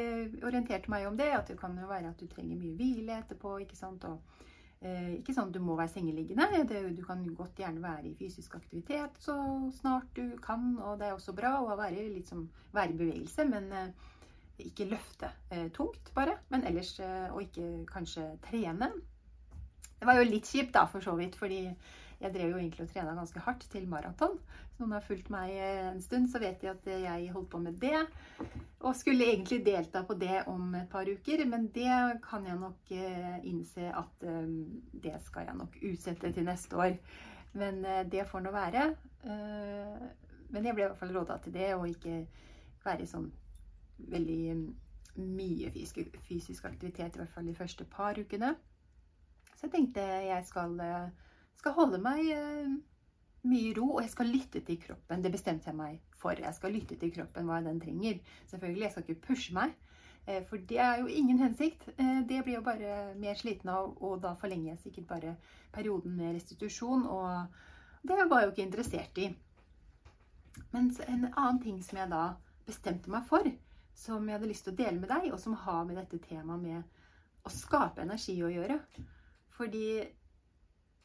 orienterte 0.46 0.92
meg 0.92 1.08
om 1.08 1.18
det, 1.18 1.28
at 1.36 1.52
det 1.52 1.58
kan 1.60 1.76
jo 1.78 1.90
være 1.90 2.14
at 2.14 2.22
du 2.22 2.30
trenger 2.30 2.56
mye 2.60 2.78
hvile 2.78 3.18
etterpå. 3.20 3.58
ikke 3.64 3.76
sant? 3.78 4.06
Og 4.08 4.40
eh, 4.80 5.18
ikke 5.18 5.36
sånn 5.36 5.52
at 5.52 5.58
du 5.58 5.60
må 5.64 5.76
være 5.78 5.94
sengeliggende. 5.96 6.64
Det, 6.70 6.84
du 6.96 7.04
kan 7.06 7.26
godt 7.36 7.60
gjerne 7.60 7.84
være 7.84 8.08
i 8.12 8.16
fysisk 8.18 8.56
aktivitet 8.58 9.20
så 9.20 9.36
snart 9.82 10.08
du 10.16 10.38
kan. 10.42 10.74
Og 10.80 10.98
det 11.00 11.10
er 11.10 11.18
også 11.18 11.36
bra 11.36 11.58
å 11.60 11.76
være, 11.76 12.08
liksom, 12.16 12.48
være 12.72 12.96
i 12.96 12.98
bevegelse, 13.04 13.48
men 13.52 13.70
eh, 13.76 14.10
ikke 14.66 14.88
løfte 14.90 15.30
eh, 15.50 15.68
tungt, 15.74 16.12
bare. 16.14 16.38
Men 16.52 16.64
ellers, 16.68 16.98
eh, 17.00 17.28
og 17.32 17.42
ikke 17.44 17.86
kanskje 17.90 18.26
trene. 18.44 18.90
Det 20.02 20.06
var 20.08 20.16
jo 20.18 20.26
litt 20.26 20.48
kjipt, 20.50 20.72
da, 20.74 20.80
for 20.90 21.04
så 21.04 21.12
vidt, 21.14 21.36
fordi 21.38 21.60
jeg 21.62 22.34
drev 22.34 22.48
jo 22.50 22.58
egentlig 22.58 22.82
og 22.82 22.88
trena 22.90 23.12
ganske 23.14 23.42
hardt 23.44 23.64
til 23.70 23.84
maraton. 23.86 24.32
Så 24.74 24.80
noen 24.82 24.96
har 24.96 25.04
fulgt 25.06 25.28
meg 25.30 25.52
en 25.62 26.00
stund, 26.02 26.26
så 26.30 26.40
vet 26.42 26.58
de 26.58 26.70
at 26.72 26.88
jeg 26.90 27.28
holdt 27.30 27.50
på 27.52 27.60
med 27.62 27.76
det. 27.78 28.00
Og 28.82 28.96
skulle 28.98 29.28
egentlig 29.30 29.60
delta 29.66 30.02
på 30.06 30.16
det 30.18 30.40
om 30.50 30.74
et 30.74 30.88
par 30.90 31.06
uker, 31.06 31.44
men 31.46 31.68
det 31.74 32.18
kan 32.24 32.48
jeg 32.50 32.58
nok 32.58 32.90
eh, 32.98 33.36
innse 33.46 33.92
at 33.94 34.26
eh, 34.26 34.50
det 35.06 35.14
skal 35.22 35.46
jeg 35.46 35.60
nok 35.60 35.78
utsette 35.92 36.32
til 36.34 36.50
neste 36.50 36.82
år. 36.82 36.98
Men 37.62 37.78
eh, 37.86 38.02
det 38.10 38.26
får 38.26 38.42
nå 38.42 38.54
være. 38.54 38.88
Men 39.22 40.66
jeg 40.66 40.74
ble 40.74 40.82
i 40.82 40.88
hvert 40.88 40.98
fall 40.98 41.14
råda 41.14 41.38
til 41.44 41.54
det, 41.54 41.70
og 41.76 41.86
ikke 41.94 42.24
være 42.82 43.06
sånn 43.06 43.30
veldig 44.10 44.42
mye 45.22 45.70
fysisk 46.26 46.66
aktivitet, 46.66 47.14
i 47.14 47.22
hvert 47.22 47.34
fall 47.38 47.46
de 47.46 47.54
første 47.54 47.86
par 47.86 48.18
ukene. 48.18 48.56
Så 49.62 49.68
jeg 49.68 49.74
tenkte 49.76 50.02
jeg 50.02 50.42
skal, 50.48 50.72
eh, 50.82 51.10
skal 51.54 51.74
holde 51.76 51.98
meg 52.02 52.26
eh, 52.34 52.70
mye 53.46 53.74
ro, 53.76 53.84
og 53.92 54.00
jeg 54.02 54.10
skal 54.10 54.32
lytte 54.34 54.62
til 54.66 54.80
kroppen. 54.82 55.22
Det 55.22 55.30
bestemte 55.30 55.70
jeg 55.70 55.78
meg 55.78 56.00
for. 56.18 56.34
Jeg 56.34 56.54
skal 56.56 56.74
lytte 56.74 56.96
til 56.98 57.12
kroppen, 57.14 57.46
hva 57.46 57.60
den 57.62 57.78
trenger. 57.78 58.18
Selvfølgelig, 58.50 58.82
jeg 58.82 58.90
skal 58.90 59.06
ikke 59.06 59.26
pushe 59.28 59.54
meg. 59.54 59.76
Eh, 60.26 60.40
for 60.50 60.58
det 60.66 60.80
er 60.82 60.98
jo 60.98 61.06
ingen 61.06 61.38
hensikt. 61.38 61.86
Det 61.94 62.40
blir 62.42 62.56
jo 62.56 62.64
bare 62.66 63.14
mer 63.22 63.38
sliten 63.38 63.70
av, 63.70 63.94
og 64.02 64.18
da 64.26 64.34
forlenger 64.42 64.72
jeg 64.72 64.82
sikkert 64.82 65.08
bare 65.14 65.36
perioden 65.78 66.18
med 66.18 66.34
restitusjon. 66.40 67.06
Og 67.06 68.02
det 68.02 68.18
var 68.18 68.42
jeg 68.42 68.50
jo 68.50 68.56
ikke 68.56 68.66
interessert 68.66 69.22
i. 69.22 69.30
Mens 70.74 70.98
en 71.06 71.28
annen 71.28 71.62
ting 71.62 71.78
som 71.86 72.02
jeg 72.02 72.10
da 72.10 72.26
bestemte 72.66 73.14
meg 73.14 73.30
for, 73.30 73.46
som 73.94 74.26
jeg 74.26 74.40
hadde 74.40 74.50
lyst 74.50 74.66
til 74.66 74.74
å 74.74 74.82
dele 74.82 74.98
med 74.98 75.14
deg, 75.14 75.30
og 75.30 75.38
som 75.38 75.54
har 75.54 75.86
med 75.86 76.02
dette 76.02 76.18
temaet 76.26 76.66
med 76.66 77.46
å 77.46 77.58
skape 77.62 78.02
energi 78.02 78.40
å 78.42 78.50
gjøre, 78.50 78.82
fordi 79.56 79.86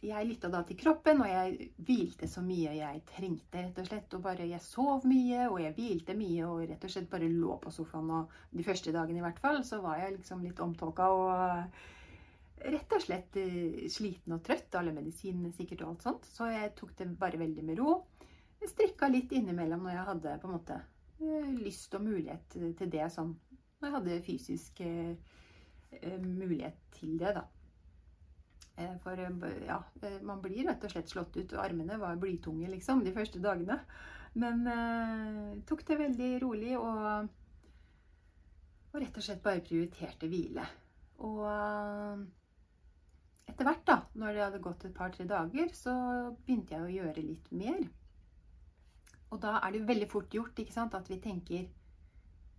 jeg 0.05 0.27
lytta 0.29 0.49
da 0.53 0.61
til 0.67 0.77
kroppen, 0.77 1.23
og 1.25 1.29
jeg 1.29 1.69
hvilte 1.87 2.27
så 2.29 2.43
mye 2.45 2.75
jeg 2.77 3.01
trengte, 3.09 3.63
rett 3.63 3.79
og 3.81 3.87
slett. 3.89 4.13
Og 4.13 4.23
bare 4.23 4.45
jeg 4.45 4.61
sov 4.61 5.07
mye, 5.09 5.47
og 5.49 5.59
jeg 5.63 5.73
hvilte 5.77 6.15
mye, 6.17 6.45
og 6.45 6.65
rett 6.69 6.85
og 6.85 6.93
slett 6.93 7.09
bare 7.09 7.29
lå 7.31 7.57
på 7.63 7.73
sofaen. 7.73 8.11
Og 8.19 8.57
de 8.59 8.65
første 8.67 8.93
dagene 8.93 9.23
i 9.23 9.25
hvert 9.25 9.41
fall, 9.41 9.63
så 9.65 9.81
var 9.81 10.03
jeg 10.03 10.19
liksom 10.19 10.43
litt 10.45 10.61
omtåka 10.63 11.09
og 11.17 11.81
rett 12.57 12.93
og 12.93 13.03
slett 13.03 13.39
eh, 13.41 13.87
sliten 13.93 14.37
og 14.37 14.43
trøtt. 14.45 14.77
Alle 14.77 14.93
medisinene 14.93 15.53
sikkert 15.55 15.83
og 15.83 15.95
alt 15.95 16.07
sånt. 16.07 16.29
Så 16.29 16.51
jeg 16.53 16.75
tok 16.77 16.93
det 16.99 17.09
bare 17.17 17.41
veldig 17.41 17.65
med 17.65 17.81
ro. 17.81 17.97
Jeg 18.61 18.73
strikka 18.73 19.09
litt 19.09 19.33
innimellom 19.37 19.83
når 19.85 19.97
jeg 19.97 20.07
hadde 20.11 20.37
på 20.41 20.49
en 20.49 20.57
måte 20.59 20.77
eh, 20.77 21.51
lyst 21.57 21.97
og 21.97 22.05
mulighet 22.05 22.53
til 22.53 22.93
det 22.93 23.09
sånn. 23.13 23.33
Når 23.77 23.89
jeg 23.89 23.97
hadde 23.97 24.23
fysisk 24.25 24.81
eh, 24.85 26.17
mulighet 26.21 26.85
til 26.97 27.17
det, 27.17 27.33
da. 27.41 27.47
Eh, 28.77 28.97
for 29.01 29.19
eh, 29.19 29.65
ja, 29.65 29.83
eh, 30.01 30.21
man 30.21 30.41
blir 30.41 30.67
rett 30.67 30.83
og 30.85 30.93
slett 30.93 31.09
slått 31.09 31.37
ut. 31.37 31.53
Armene 31.57 31.97
var 31.97 32.19
blytunge 32.21 32.69
liksom, 32.69 33.03
de 33.05 33.13
første 33.15 33.41
dagene. 33.41 33.79
Men 34.37 34.67
eh, 34.69 35.53
tok 35.65 35.81
det 35.87 35.97
veldig 35.97 36.31
rolig 36.43 36.75
og, 36.77 37.29
og 38.91 38.99
rett 39.01 39.17
og 39.17 39.25
slett 39.25 39.41
bare 39.45 39.65
prioriterte 39.65 40.29
hvile. 40.29 40.65
Og 41.25 41.41
etter 43.49 44.03
når 44.13 44.35
det 44.35 44.43
hadde 44.43 44.61
gått 44.61 44.85
et 44.85 44.93
par-tre 44.93 45.25
dager, 45.25 45.71
så 45.73 45.93
begynte 46.45 46.75
jeg 46.75 46.83
å 46.83 46.93
gjøre 46.93 47.23
litt 47.25 47.49
mer. 47.57 47.81
Og 49.33 49.41
da 49.41 49.57
er 49.63 49.73
det 49.73 49.87
veldig 49.87 50.09
fort 50.11 50.33
gjort 50.33 50.59
ikke 50.61 50.75
sant, 50.75 50.93
at 50.93 51.09
vi 51.09 51.17
tenker 51.23 51.65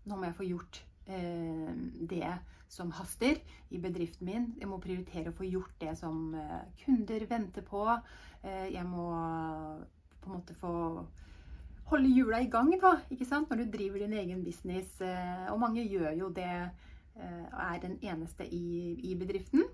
nå 0.08 0.16
må 0.16 0.26
jeg 0.26 0.36
få 0.40 0.48
gjort 0.48 0.82
det 1.08 2.34
som 2.68 2.90
haster 2.92 3.38
i 3.72 3.78
bedriften 3.80 4.28
min. 4.28 4.48
Jeg 4.60 4.68
må 4.68 4.78
prioritere 4.82 5.32
å 5.32 5.36
få 5.36 5.46
gjort 5.48 5.72
det 5.80 5.94
som 5.98 6.34
eh, 6.36 6.66
kunder 6.82 7.24
venter 7.30 7.64
på. 7.64 7.84
Eh, 8.42 8.68
jeg 8.74 8.84
må 8.88 9.08
på 10.20 10.28
en 10.28 10.36
måte 10.36 10.56
få 10.58 10.72
holde 11.88 12.12
hjula 12.12 12.42
i 12.44 12.50
gang 12.52 12.70
da, 12.80 12.98
ikke 13.08 13.26
sant? 13.28 13.48
når 13.50 13.62
du 13.62 13.72
driver 13.72 14.04
din 14.04 14.16
egen 14.20 14.44
business. 14.44 15.00
Eh, 15.00 15.46
og 15.52 15.60
mange 15.62 15.84
gjør 15.86 16.12
jo 16.18 16.30
det 16.36 16.50
eh, 16.52 17.44
og 17.48 17.60
er 17.64 17.82
den 17.84 17.98
eneste 18.04 18.46
i, 18.46 18.96
i 19.10 19.14
bedriften. 19.18 19.64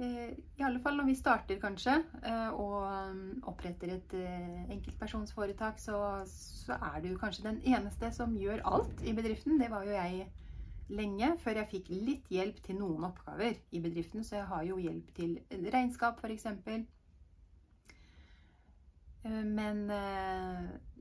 Eh, 0.00 0.30
I 0.56 0.64
alle 0.64 0.80
fall 0.80 0.96
når 0.96 1.08
vi 1.10 1.14
starter, 1.18 1.58
kanskje, 1.60 1.98
eh, 2.24 2.54
og 2.56 2.76
um, 2.88 3.24
oppretter 3.50 3.90
et 3.92 4.14
eh, 4.16 4.62
enkeltpersonsforetak, 4.72 5.80
så, 5.82 5.98
så 6.28 6.78
er 6.94 7.02
du 7.04 7.10
kanskje 7.20 7.44
den 7.50 7.58
eneste 7.74 8.08
som 8.16 8.32
gjør 8.40 8.64
alt 8.70 9.02
i 9.04 9.12
bedriften. 9.12 9.58
Det 9.60 9.68
var 9.70 9.84
jo 9.84 9.92
jeg 9.92 10.30
lenge, 10.92 11.34
før 11.44 11.60
jeg 11.60 11.70
fikk 11.74 11.90
litt 11.92 12.32
hjelp 12.32 12.62
til 12.64 12.80
noen 12.80 13.04
oppgaver 13.10 13.60
i 13.70 13.82
bedriften. 13.84 14.24
Så 14.24 14.38
jeg 14.38 14.48
har 14.48 14.64
jo 14.64 14.80
hjelp 14.80 15.12
til 15.16 15.36
regnskap, 15.72 16.24
f.eks. 16.24 16.48
Men, 19.22 19.84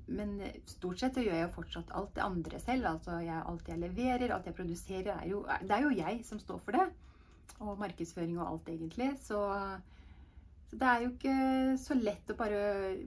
men 0.06 0.34
stort 0.70 1.02
sett 1.02 1.16
så 1.18 1.24
gjør 1.26 1.40
jeg 1.40 1.48
jo 1.48 1.54
fortsatt 1.56 1.96
alt 1.98 2.12
det 2.16 2.24
andre 2.24 2.60
selv. 2.62 2.92
Altså 2.92 3.18
jeg, 3.24 3.40
alt 3.40 3.72
jeg 3.72 3.82
leverer, 3.82 4.36
alt 4.36 4.52
jeg 4.52 4.60
produserer, 4.60 5.16
er 5.16 5.32
jo, 5.32 5.42
det 5.64 5.76
er 5.76 5.88
jo 5.88 5.96
jeg 5.96 6.22
som 6.28 6.44
står 6.44 6.62
for 6.62 6.78
det 6.78 6.86
og 7.60 7.80
markedsføring 7.82 8.38
og 8.40 8.48
alt, 8.48 8.70
egentlig. 8.74 9.10
Så, 9.22 9.40
så, 10.70 10.78
det 10.78 10.88
er 10.88 11.04
jo 11.04 11.10
ikke 11.12 11.36
så 11.82 11.98
lett 12.00 12.32
å 12.32 12.38
bare 12.40 12.62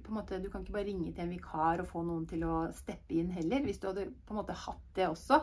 på 0.04 0.12
en 0.12 0.18
måte, 0.18 0.40
Du 0.42 0.50
kan 0.52 0.64
ikke 0.64 0.76
bare 0.76 0.88
ringe 0.90 1.12
til 1.12 1.24
en 1.24 1.32
vikar 1.32 1.82
og 1.82 1.88
få 1.90 2.04
noen 2.06 2.26
til 2.30 2.44
å 2.46 2.66
steppe 2.76 3.16
inn 3.18 3.32
heller, 3.34 3.64
hvis 3.64 3.80
du 3.82 3.88
hadde 3.90 4.10
på 4.26 4.34
en 4.34 4.40
måte 4.42 4.58
hatt 4.66 4.84
det 4.98 5.08
også. 5.08 5.40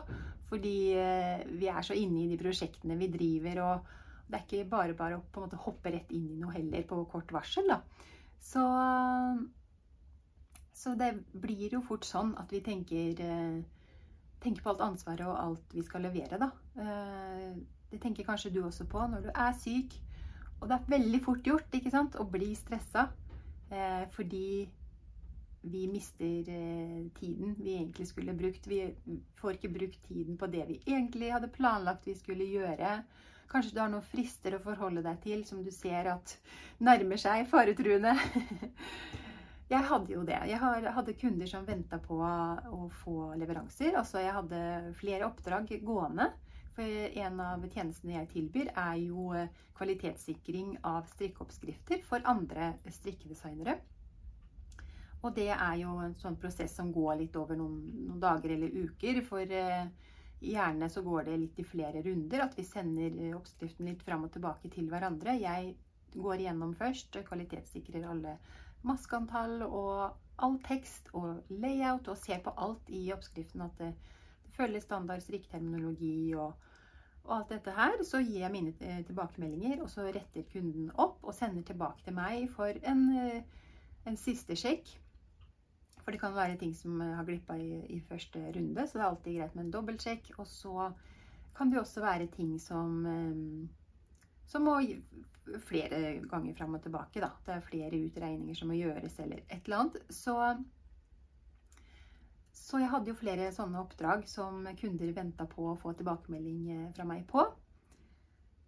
Fordi 0.52 0.76
eh, 1.00 1.42
vi 1.48 1.68
er 1.72 1.82
så 1.86 1.96
inne 1.96 2.24
i 2.24 2.30
de 2.30 2.38
prosjektene 2.40 2.98
vi 3.00 3.10
driver, 3.12 3.62
og 3.66 3.92
det 4.28 4.38
er 4.38 4.46
ikke 4.46 4.70
bare 4.70 4.96
bare 4.96 5.18
å 5.18 5.24
på 5.24 5.40
en 5.40 5.48
måte 5.48 5.60
hoppe 5.60 5.92
rett 5.92 6.12
inn 6.14 6.30
i 6.34 6.40
noe 6.40 6.54
heller 6.54 6.86
på 6.88 7.02
kort 7.12 7.32
varsel. 7.34 7.68
da. 7.68 7.82
Så, 8.42 8.62
så 10.76 10.96
det 10.98 11.12
blir 11.32 11.76
jo 11.76 11.82
fort 11.86 12.06
sånn 12.08 12.34
at 12.40 12.52
vi 12.52 12.62
tenker, 12.64 13.20
eh, 13.22 13.60
tenker 14.42 14.64
på 14.64 14.72
alt 14.72 14.86
ansvaret 14.88 15.28
og 15.28 15.38
alt 15.38 15.76
vi 15.76 15.84
skal 15.86 16.08
levere, 16.08 16.40
da. 16.42 16.50
Det 17.92 18.00
tenker 18.00 18.24
kanskje 18.24 18.50
du 18.54 18.62
også 18.64 18.88
på 18.88 19.04
når 19.12 19.26
du 19.26 19.32
er 19.32 19.56
syk. 19.60 19.98
Og 20.62 20.68
det 20.70 20.78
er 20.78 20.92
veldig 20.94 21.18
fort 21.24 21.44
gjort 21.46 21.74
ikke 21.76 21.92
sant, 21.92 22.16
å 22.16 22.24
bli 22.30 22.52
stressa 22.56 23.08
eh, 23.72 24.04
fordi 24.14 24.46
vi 25.62 25.82
mister 25.90 26.48
eh, 26.50 27.02
tiden 27.18 27.56
vi 27.58 27.74
egentlig 27.76 28.06
skulle 28.08 28.34
brukt. 28.34 28.66
Vi 28.66 28.80
får 29.38 29.58
ikke 29.58 29.72
brukt 29.74 30.00
tiden 30.08 30.38
på 30.38 30.48
det 30.50 30.64
vi 30.70 30.78
egentlig 30.86 31.32
hadde 31.34 31.52
planlagt 31.52 32.06
vi 32.08 32.16
skulle 32.18 32.46
gjøre. 32.48 33.02
Kanskje 33.52 33.74
du 33.74 33.82
har 33.82 33.90
noen 33.92 34.06
frister 34.06 34.56
å 34.56 34.62
forholde 34.62 35.04
deg 35.04 35.20
til 35.22 35.44
som 35.44 35.60
du 35.62 35.70
ser 35.74 36.08
at 36.14 36.36
nærmer 36.80 37.20
seg 37.20 37.44
faretruende. 37.50 38.16
Jeg 39.72 39.88
hadde 39.88 40.12
jo 40.12 40.22
det. 40.28 40.36
Jeg 40.50 40.58
hadde 40.60 41.14
kunder 41.16 41.48
som 41.48 41.62
venta 41.64 41.96
på 42.02 42.18
å 42.20 42.80
få 43.02 43.30
leveranser. 43.40 43.94
Altså 43.96 44.20
jeg 44.20 44.34
hadde 44.36 44.58
flere 44.98 45.24
oppdrag 45.24 45.70
gående. 45.80 46.26
For 46.76 47.16
en 47.24 47.40
av 47.44 47.64
tjenestene 47.68 48.14
jeg 48.14 48.28
tilbyr, 48.32 48.70
er 48.78 49.00
jo 49.02 49.32
eh, 49.36 49.50
kvalitetssikring 49.76 50.78
av 50.88 51.08
strikkeoppskrifter 51.12 52.00
for 52.06 52.24
andre 52.28 52.72
strikkedesignere. 52.88 53.76
Og 55.22 55.34
det 55.36 55.50
er 55.52 55.74
jo 55.82 55.98
en 56.02 56.16
sånn 56.18 56.38
prosess 56.40 56.74
som 56.78 56.90
går 56.94 57.20
litt 57.20 57.36
over 57.38 57.58
noen, 57.58 57.76
noen 58.08 58.22
dager 58.22 58.54
eller 58.56 58.72
uker. 58.86 59.20
For 59.26 59.52
eh, 59.58 59.84
gjerne 60.42 60.88
så 60.90 61.04
går 61.06 61.28
det 61.28 61.38
litt 61.44 61.60
i 61.62 61.66
flere 61.66 62.02
runder. 62.02 62.46
At 62.46 62.56
vi 62.58 62.64
sender 62.66 63.20
eh, 63.20 63.36
oppskriften 63.36 63.90
litt 63.90 64.02
fram 64.06 64.26
og 64.26 64.32
tilbake 64.34 64.72
til 64.72 64.88
hverandre. 64.90 65.36
Jeg 65.38 65.76
går 66.16 66.42
igjennom 66.42 66.74
først, 66.76 67.20
kvalitetssikrer 67.28 68.08
alle 68.08 68.38
maskeantall 68.82 69.62
og 69.68 70.42
all 70.42 70.58
tekst 70.66 71.12
og 71.14 71.44
layout, 71.52 72.08
og 72.10 72.18
ser 72.18 72.42
på 72.42 72.56
alt 72.58 72.90
i 72.90 73.04
oppskriften. 73.14 73.62
at 73.62 73.78
det 73.78 73.92
følger 74.56 74.84
standard 74.84 75.22
strikketerminologi 75.24 76.34
og, 76.34 76.54
og, 77.24 77.32
alt 77.38 77.54
dette 77.54 77.74
her. 77.76 78.02
Så 78.06 78.22
gir 78.22 78.42
jeg 78.42 78.54
mine 78.54 78.74
eh, 78.80 79.02
tilbakemeldinger, 79.08 79.82
og 79.82 79.90
så 79.92 80.08
retter 80.08 80.48
kunden 80.52 80.90
opp 80.94 81.22
og 81.22 81.36
sender 81.36 81.64
tilbake 81.66 82.04
til 82.06 82.16
meg 82.16 82.48
for 82.54 82.82
en, 82.88 83.06
eh, 83.18 83.70
en 84.08 84.18
siste 84.20 84.58
sjekk. 84.58 84.90
For 86.02 86.10
det 86.10 86.20
kan 86.20 86.34
være 86.34 86.58
ting 86.58 86.72
som 86.74 86.98
har 87.00 87.26
glippa 87.26 87.54
i, 87.62 87.84
i, 87.94 88.00
første 88.08 88.40
runde, 88.56 88.86
så 88.88 88.98
det 88.98 89.02
er 89.02 89.08
alltid 89.08 89.36
greit 89.38 89.54
med 89.54 89.66
en 89.66 89.74
dobbeltsjekk. 89.76 90.32
Og 90.42 90.48
så 90.50 90.88
kan 91.54 91.70
det 91.70 91.78
også 91.78 92.02
være 92.02 92.26
ting 92.32 92.56
som, 92.60 93.06
eh, 93.06 94.08
som 94.50 94.66
må 94.66 94.80
flere 95.66 96.20
ganger 96.30 96.54
fram 96.58 96.74
og 96.74 96.82
tilbake. 96.82 97.22
Da. 97.22 97.30
Det 97.46 97.54
er 97.54 97.66
flere 97.66 98.00
utregninger 98.06 98.58
som 98.58 98.70
må 98.70 98.78
gjøres, 98.78 99.18
eller 99.22 99.42
et 99.48 99.62
eller 99.64 99.84
annet. 99.84 100.02
Så 100.10 100.36
så 102.52 102.80
jeg 102.82 102.92
hadde 102.92 103.12
jo 103.12 103.18
flere 103.18 103.50
sånne 103.54 103.80
oppdrag 103.80 104.24
som 104.28 104.64
kunder 104.78 105.12
venta 105.16 105.46
på 105.48 105.70
å 105.70 105.78
få 105.80 105.94
tilbakemelding 105.96 106.64
eh, 106.72 106.88
fra 106.96 107.06
meg 107.08 107.24
på. 107.30 107.46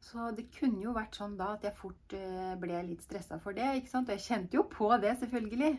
Så 0.05 0.31
det 0.37 0.51
kunne 0.53 0.83
jo 0.85 0.93
vært 0.97 1.17
sånn 1.17 1.37
da 1.39 1.55
at 1.55 1.65
jeg 1.65 1.77
fort 1.79 2.15
eh, 2.17 2.55
ble 2.61 2.81
litt 2.89 3.05
stressa 3.05 3.39
for 3.41 3.57
det. 3.57 3.71
ikke 3.79 3.93
sant? 3.93 4.09
Og 4.09 4.17
jeg 4.17 4.27
kjente 4.27 4.59
jo 4.59 4.65
på 4.73 4.91
det, 5.01 5.15
selvfølgelig. 5.21 5.73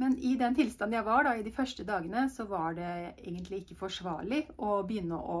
Men 0.00 0.16
i 0.24 0.34
den 0.40 0.56
tilstanden 0.56 0.96
jeg 0.96 1.04
var 1.04 1.26
da, 1.26 1.34
i 1.36 1.44
de 1.44 1.52
første 1.52 1.84
dagene, 1.88 2.26
så 2.32 2.46
var 2.48 2.76
det 2.76 2.90
egentlig 3.20 3.62
ikke 3.62 3.80
forsvarlig 3.82 4.46
å 4.56 4.78
begynne 4.88 5.16
å, 5.16 5.40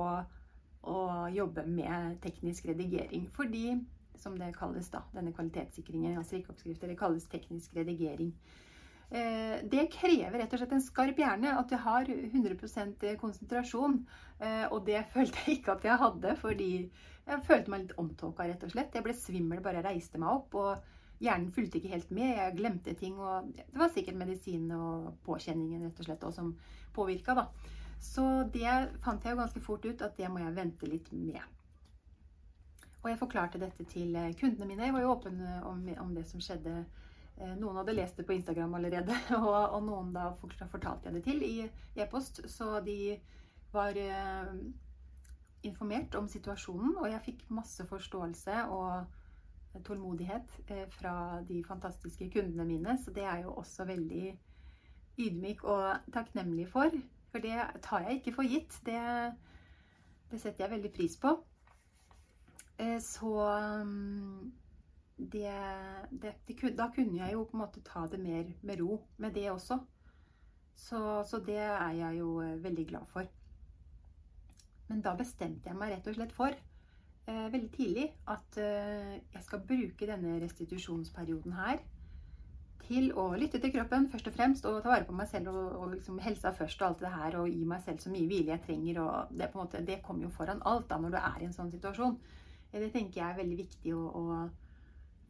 å 0.84 0.96
jobbe 1.32 1.64
med 1.68 2.18
teknisk 2.24 2.68
redigering. 2.68 3.24
Fordi, 3.36 3.78
som 4.20 4.36
det 4.36 4.52
kalles 4.56 4.92
da, 4.92 5.00
denne 5.16 5.32
kvalitetssikringen 5.36 6.20
av 6.20 6.28
strikkeoppskrifter, 6.28 6.92
det 6.92 7.00
kalles 7.00 7.28
teknisk 7.32 7.76
redigering. 7.76 8.34
Eh, 9.10 9.56
det 9.66 9.88
krever 9.90 10.38
rett 10.38 10.52
og 10.54 10.60
slett 10.60 10.72
en 10.76 10.84
skarp 10.84 11.18
hjerne, 11.18 11.56
at 11.58 11.72
jeg 11.74 11.82
har 11.82 12.06
100 12.06 13.16
konsentrasjon. 13.18 14.04
Eh, 14.38 14.66
og 14.70 14.84
det 14.86 15.02
følte 15.14 15.42
jeg 15.46 15.58
ikke 15.58 15.74
at 15.74 15.86
jeg 15.88 16.02
hadde, 16.04 16.36
fordi 16.38 16.70
jeg 17.26 17.44
følte 17.46 17.72
meg 17.72 17.84
litt 17.84 17.98
omtåka, 17.98 18.46
rett 18.46 18.62
og 18.66 18.72
slett. 18.74 18.94
Jeg 18.94 19.06
ble 19.06 19.16
svimmel 19.18 19.62
bare 19.64 19.82
reiste 19.86 20.20
meg 20.22 20.30
opp, 20.30 20.54
og 20.54 21.20
hjernen 21.20 21.50
fulgte 21.54 21.80
ikke 21.80 21.92
helt 21.96 22.14
med. 22.14 22.36
Jeg 22.36 22.56
glemte 22.60 22.94
ting, 22.98 23.18
og 23.18 23.50
det 23.58 23.82
var 23.82 23.90
sikkert 23.94 24.20
medisinen 24.20 24.78
og 24.78 25.10
påkjenningen 25.26 25.88
rett 25.88 26.00
og 26.00 26.06
slett 26.06 26.26
også, 26.30 26.44
som 26.44 26.54
påvirka, 26.94 27.34
da. 27.34 27.48
Så 28.00 28.24
det 28.54 28.70
fant 29.04 29.26
jeg 29.26 29.34
jo 29.34 29.42
ganske 29.42 29.60
fort 29.60 29.84
ut 29.84 30.06
at 30.06 30.14
det 30.16 30.30
må 30.32 30.40
jeg 30.40 30.56
vente 30.56 30.86
litt 30.88 31.10
med. 31.12 31.42
Og 33.02 33.10
jeg 33.10 33.18
forklarte 33.20 33.60
dette 33.60 33.84
til 33.90 34.14
kundene 34.38 34.68
mine. 34.68 34.86
Jeg 34.86 34.94
var 34.94 35.02
jo 35.04 35.12
åpen 35.12 35.42
om, 35.66 35.82
om 36.00 36.14
det 36.14 36.24
som 36.28 36.40
skjedde 36.40 36.78
Eh, 36.80 37.09
noen 37.40 37.78
hadde 37.80 37.94
lest 37.96 38.18
det 38.20 38.26
på 38.28 38.34
Instagram 38.36 38.74
allerede, 38.74 39.16
og, 39.40 39.76
og 39.76 39.82
noen 39.86 40.12
da 40.14 40.30
fortalte 40.40 41.08
jeg 41.08 41.16
det 41.16 41.24
til 41.24 41.44
i 41.46 41.54
e-post. 41.96 42.42
Så 42.50 42.80
de 42.84 43.16
var 43.72 43.96
eh, 43.96 44.52
informert 45.62 46.14
om 46.18 46.28
situasjonen, 46.28 46.96
og 46.98 47.08
jeg 47.10 47.24
fikk 47.30 47.46
masse 47.54 47.86
forståelse 47.86 48.64
og 48.74 49.80
tålmodighet 49.86 50.56
eh, 50.68 50.86
fra 50.98 51.14
de 51.48 51.62
fantastiske 51.64 52.30
kundene 52.34 52.66
mine. 52.68 52.98
Så 53.00 53.14
det 53.16 53.24
er 53.24 53.44
jo 53.46 53.56
også 53.62 53.88
veldig 53.88 54.34
ydmyk 55.20 55.64
og 55.64 56.12
takknemlig 56.12 56.68
for. 56.68 56.92
For 57.30 57.44
det 57.44 57.56
tar 57.84 58.08
jeg 58.08 58.20
ikke 58.20 58.34
for 58.40 58.48
gitt. 58.48 58.80
Det, 58.86 59.00
det 60.30 60.40
setter 60.40 60.66
jeg 60.66 60.74
veldig 60.76 60.92
pris 60.92 61.16
på. 61.20 61.36
Så 63.04 63.30
mm, 63.84 64.52
det, 65.20 65.52
det, 66.10 66.34
det, 66.48 66.76
Da 66.78 66.88
kunne 66.94 67.18
jeg 67.20 67.34
jo 67.34 67.44
på 67.44 67.56
en 67.56 67.64
måte 67.64 67.82
ta 67.84 68.06
det 68.08 68.20
mer 68.20 68.48
med 68.62 68.80
ro 68.80 69.00
med 69.18 69.34
det 69.36 69.50
også. 69.50 69.78
Så, 70.74 71.00
så, 71.28 71.38
det 71.44 71.58
er 71.60 71.92
jeg 71.92 72.18
jo 72.18 72.40
eh, 72.40 72.64
veldig 72.64 72.86
glad 72.88 73.06
for. 73.06 73.28
Men 74.88 75.02
da 75.04 75.12
bestemte 75.14 75.68
jeg 75.68 75.76
meg 75.76 75.92
rett 75.92 76.08
og 76.08 76.16
slett 76.16 76.32
for, 76.32 76.56
eh, 77.28 77.46
veldig 77.52 77.70
tidlig, 77.74 78.06
at 78.32 78.58
eh, 78.58 79.18
jeg 79.34 79.44
skal 79.44 79.66
bruke 79.68 80.08
denne 80.08 80.38
restitusjonsperioden 80.40 81.52
her 81.58 81.82
til 82.86 83.12
å 83.12 83.28
lytte 83.38 83.60
til 83.60 83.74
kroppen 83.74 84.08
først 84.10 84.30
og 84.32 84.34
fremst, 84.34 84.66
og 84.66 84.80
ta 84.82 84.90
vare 84.90 85.06
på 85.06 85.14
meg 85.14 85.28
selv 85.30 85.52
og, 85.52 85.68
og 85.82 85.92
liksom 85.92 86.18
helsa 86.24 86.54
først 86.56 86.80
og 86.80 86.88
alt 86.88 87.04
det 87.04 87.12
her, 87.12 87.36
og 87.38 87.52
gi 87.52 87.68
meg 87.68 87.84
selv 87.84 88.00
så 88.02 88.10
mye 88.10 88.26
hvile 88.26 88.56
jeg 88.56 88.64
trenger. 88.64 89.02
og 89.04 89.36
Det, 89.36 89.50
på 89.52 89.60
en 89.60 89.66
måte, 89.66 89.84
det 89.86 90.00
kommer 90.02 90.26
jo 90.26 90.32
foran 90.34 90.64
alt 90.66 90.88
da 90.90 90.98
når 90.98 91.14
du 91.14 91.20
er 91.20 91.38
i 91.38 91.46
en 91.50 91.54
sånn 91.54 91.70
situasjon. 91.70 92.18
Det 92.72 92.90
tenker 92.94 93.20
jeg 93.20 93.28
er 93.28 93.38
veldig 93.38 93.60
viktig 93.60 93.94
å, 93.94 94.02
å 94.16 94.24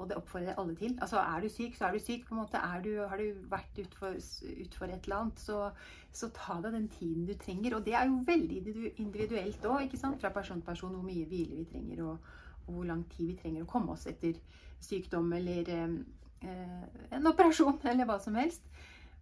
og 0.00 0.08
det 0.08 0.16
oppfordrer 0.16 0.48
jeg 0.48 0.58
alle 0.58 0.74
til. 0.80 0.98
Altså, 1.00 1.18
Er 1.20 1.40
du 1.40 1.48
syk, 1.48 1.74
så 1.76 1.84
er 1.86 1.92
du 1.92 1.98
syk. 1.98 2.26
på 2.28 2.34
en 2.34 2.40
måte. 2.40 2.60
Du, 2.84 2.90
har 3.08 3.16
du 3.16 3.48
vært 3.50 3.80
utfor, 3.82 4.16
utfor 4.64 4.84
et 4.86 5.04
eller 5.04 5.16
annet, 5.16 5.40
så, 5.40 5.70
så, 6.12 6.30
ta 6.34 6.56
deg 6.64 6.72
den 6.72 6.88
tiden 6.88 7.26
du 7.26 7.34
trenger. 7.34 7.76
Og 7.76 7.84
det 7.86 7.94
er 7.94 8.06
jo 8.06 8.22
veldig 8.26 8.92
individuelt 8.96 9.64
òg, 9.64 9.96
fra 10.20 10.32
person 10.32 10.60
til 10.60 10.66
person, 10.66 10.94
hvor 10.94 11.04
mye 11.04 11.26
hvile 11.28 11.56
vi 11.56 11.68
trenger, 11.72 12.02
og, 12.04 12.18
og 12.66 12.74
hvor 12.74 12.84
lang 12.84 13.04
tid 13.10 13.26
vi 13.26 13.36
trenger 13.42 13.66
å 13.66 13.70
komme 13.70 13.92
oss 13.92 14.06
etter 14.06 14.40
sykdom 14.80 15.32
eller 15.32 15.68
en 15.68 17.26
operasjon 17.28 17.82
eller 17.92 18.08
hva 18.08 18.18
som 18.18 18.34
helst. 18.40 18.64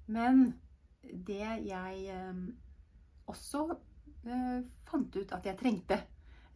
Men 0.06 0.54
det 1.02 1.42
jeg 1.66 2.14
også 3.26 3.66
fant 4.88 5.16
ut 5.16 5.32
at 5.32 5.46
jeg 5.46 5.58
trengte, 5.58 5.98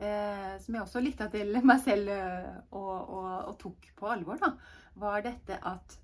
som 0.02 0.75
jeg 0.75 0.82
også 0.82 1.00
lytta 1.02 1.28
til 1.30 1.54
meg 1.62 1.78
selv 1.85 2.09
og, 2.11 2.90
og, 2.90 3.26
og, 3.49 3.52
tok 3.61 3.90
på 3.99 4.09
alvor, 4.11 4.40
da, 4.40 4.50
var 4.99 5.23
dette 5.25 5.59
at 5.62 5.99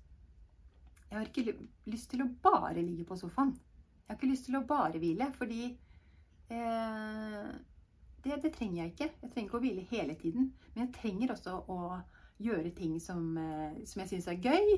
jeg 1.09 1.17
har 1.17 1.25
ikke 1.25 1.55
lyst 1.89 2.11
til 2.11 2.21
å 2.21 2.29
bare 2.43 2.83
ligge 2.83 3.05
på 3.07 3.17
sofaen. 3.17 3.55
Jeg 3.55 4.11
har 4.11 4.17
ikke 4.19 4.29
lyst 4.29 4.45
til 4.45 4.57
å 4.59 4.65
bare 4.69 5.01
hvile, 5.01 5.31
fordi 5.33 5.63
eh, 6.53 7.47
det, 8.23 8.37
det, 8.43 8.51
trenger 8.53 8.83
jeg 8.83 8.93
ikke. 8.93 9.07
Jeg 9.23 9.31
trenger 9.31 9.47
ikke 9.47 9.57
å 9.57 9.63
hvile 9.63 9.85
hele 9.89 10.15
tiden. 10.21 10.51
Men 10.73 10.83
jeg 10.83 10.93
trenger 10.99 11.33
også 11.33 11.55
å 11.65 11.79
gjøre 12.45 12.71
ting 12.77 12.99
som, 13.01 13.25
eh, 13.41 13.81
som 13.89 14.03
jeg 14.03 14.11
syns 14.11 14.29
er 14.29 14.43
gøy, 14.43 14.75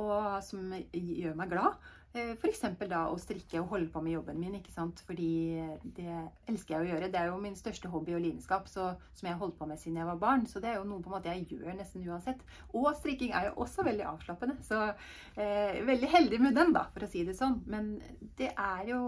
og 0.00 0.44
som 0.44 0.74
gjør 0.92 1.38
meg 1.40 1.54
glad. 1.54 1.80
Eh, 2.12 2.32
F.eks. 2.34 2.64
da 2.90 3.04
å 3.06 3.18
strikke 3.22 3.60
og 3.60 3.68
holde 3.70 3.86
på 3.92 4.00
med 4.02 4.16
jobben 4.16 4.38
min, 4.42 4.56
ikke 4.58 4.72
sant? 4.74 4.98
fordi 5.06 5.62
det 5.96 6.10
elsker 6.50 6.74
jeg 6.74 6.82
å 6.82 6.88
gjøre. 6.88 7.10
Det 7.12 7.20
er 7.20 7.28
jo 7.30 7.40
min 7.42 7.58
største 7.58 7.90
hobby 7.92 8.16
og 8.16 8.22
lidenskap 8.24 8.66
så, 8.70 8.88
som 9.14 9.28
jeg 9.28 9.36
har 9.36 9.42
holdt 9.42 9.58
på 9.60 9.68
med 9.70 9.78
siden 9.78 10.00
jeg 10.00 10.08
var 10.08 10.20
barn. 10.22 10.46
Så 10.50 10.62
det 10.62 10.72
er 10.72 10.80
jo 10.80 10.88
noe 10.88 11.02
på 11.04 11.12
en 11.12 11.16
måte 11.16 11.30
jeg 11.30 11.46
gjør 11.54 11.76
nesten 11.78 12.06
uansett. 12.08 12.42
Og 12.74 12.90
strikking 12.98 13.34
er 13.36 13.50
jo 13.50 13.58
også 13.62 13.86
veldig 13.86 14.08
avslappende. 14.10 14.58
Så 14.66 14.80
eh, 14.90 15.78
veldig 15.86 16.10
heldig 16.10 16.40
med 16.42 16.58
den, 16.58 16.74
da, 16.74 16.88
for 16.94 17.06
å 17.06 17.10
si 17.10 17.22
det 17.28 17.36
sånn. 17.38 17.60
Men 17.70 17.92
det 18.40 18.50
er 18.56 18.88
jo 18.90 19.02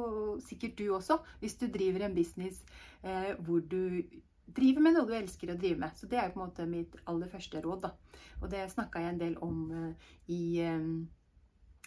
sikkert 0.46 0.78
du 0.78 0.92
også, 0.94 1.18
hvis 1.42 1.58
du 1.58 1.66
driver 1.72 2.06
en 2.06 2.14
business 2.14 2.62
eh, 3.02 3.32
hvor 3.42 3.64
du 3.66 4.04
driver 4.52 4.84
med 4.84 4.94
noe 4.94 5.08
du 5.08 5.14
elsker 5.16 5.50
å 5.50 5.58
drive 5.58 5.80
med. 5.82 5.96
Så 5.98 6.06
det 6.06 6.20
er 6.20 6.28
jo 6.28 6.36
på 6.36 6.42
en 6.42 6.46
måte 6.46 6.68
mitt 6.70 6.94
aller 7.10 7.30
første 7.32 7.62
råd, 7.64 7.88
da. 7.88 8.22
Og 8.42 8.46
det 8.52 8.62
snakka 8.70 9.02
jeg 9.02 9.14
en 9.14 9.20
del 9.24 9.36
om 9.42 9.66
eh, 9.80 10.14
i 10.30 10.42
eh, 10.62 10.86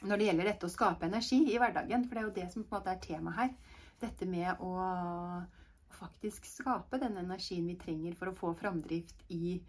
når 0.04 0.20
det 0.20 0.28
gjelder 0.30 0.50
dette 0.52 0.68
å 0.68 0.74
skape 0.74 1.08
energi 1.08 1.40
i 1.54 1.60
hverdagen. 1.62 2.08
For 2.08 2.16
det 2.18 2.22
er 2.24 2.28
jo 2.28 2.38
det 2.40 2.48
som 2.54 2.66
på 2.66 2.76
en 2.76 2.82
måte 2.82 2.96
er 2.96 3.04
temaet 3.04 3.40
her. 3.40 3.54
Dette 4.02 4.28
med 4.28 4.60
å, 4.64 4.74
faktisk 5.96 6.46
skape 6.50 7.00
den 7.02 7.18
energien 7.18 7.68
vi 7.70 7.78
trenger 7.80 8.16
for 8.20 8.32
å 8.32 8.36
få 8.36 8.54
framdrift 8.60 9.26
i, 9.34 9.60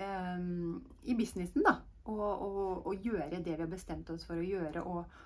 um, 0.00 0.80
i 1.02 1.14
businessen. 1.18 1.62
da. 1.66 1.78
Og, 2.06 2.22
og, 2.22 2.86
og, 2.86 3.02
gjøre 3.02 3.40
det 3.42 3.56
vi 3.56 3.62
har 3.64 3.70
bestemt 3.70 4.10
oss 4.14 4.26
for 4.28 4.38
å 4.38 4.46
gjøre, 4.46 4.84
og, 4.86 5.16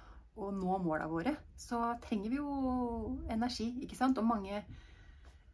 og 0.40 0.54
nå 0.56 0.78
måla 0.80 1.08
våre. 1.10 1.34
Så 1.56 1.80
trenger 2.04 2.32
vi 2.32 2.38
jo 2.38 3.18
energi, 3.28 3.68
ikke 3.84 3.98
sant. 3.98 4.20
Og 4.20 4.28
mange 4.28 4.62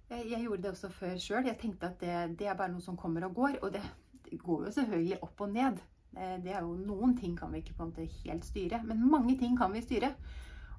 Jeg, 0.06 0.22
jeg 0.30 0.44
gjorde 0.44 0.62
det 0.62 0.70
også 0.70 0.88
før 0.94 1.16
sjøl. 1.18 1.48
Jeg 1.48 1.58
tenkte 1.58 1.88
at 1.90 1.98
det, 1.98 2.38
det, 2.38 2.46
er 2.46 2.54
bare 2.54 2.70
noe 2.70 2.84
som 2.84 2.98
kommer 2.98 3.24
og 3.26 3.34
går. 3.34 3.56
Og 3.66 3.72
det, 3.74 3.82
det 4.28 4.38
går 4.38 4.68
jo 4.68 4.74
selvfølgelig 4.76 5.18
opp 5.26 5.42
og 5.42 5.50
ned. 5.50 5.80
Eh, 6.16 6.36
det 6.42 6.54
er 6.56 6.64
jo 6.64 6.74
Noen 6.80 7.16
ting 7.18 7.36
kan 7.38 7.52
vi 7.52 7.62
ikke 7.62 7.76
på 7.76 7.86
en 7.86 7.92
måte 7.92 8.08
helt 8.24 8.44
styre, 8.48 8.82
men 8.88 9.06
mange 9.10 9.36
ting 9.40 9.56
kan 9.58 9.72
vi 9.74 9.84
styre. 9.84 10.12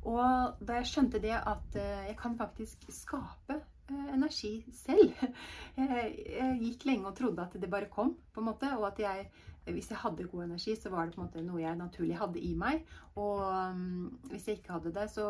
Og 0.08 0.62
da 0.63 0.79
jeg 0.79 0.91
skjønte 0.91 1.22
det 1.24 1.36
at 1.38 1.75
eh, 1.79 2.08
jeg 2.12 2.17
kan 2.20 2.38
faktisk 2.39 2.88
skape 2.94 3.58
eh, 3.58 4.08
energi 4.13 4.60
selv 4.77 5.12
Jeg 5.77 6.58
gikk 6.62 6.88
lenge 6.88 7.12
og 7.12 7.17
trodde 7.17 7.44
at 7.44 7.60
det 7.60 7.70
bare 7.70 7.91
kom, 7.91 8.15
på 8.34 8.41
en 8.41 8.50
måte, 8.51 8.72
og 8.77 8.89
at 8.91 9.03
jeg 9.03 9.29
hvis 9.67 9.89
jeg 9.91 10.00
hadde 10.00 10.27
god 10.32 10.46
energi, 10.46 10.75
så 10.79 10.89
var 10.89 11.06
det 11.06 11.15
på 11.15 11.22
en 11.22 11.25
måte 11.25 11.41
noe 11.44 11.60
jeg 11.60 11.75
naturlig 11.75 12.15
hadde 12.15 12.39
i 12.39 12.53
meg. 12.56 12.86
Og 13.20 13.41
um, 13.44 14.20
hvis 14.32 14.48
jeg 14.48 14.62
ikke 14.62 14.77
hadde 14.77 14.94
det, 14.96 15.10
så, 15.12 15.25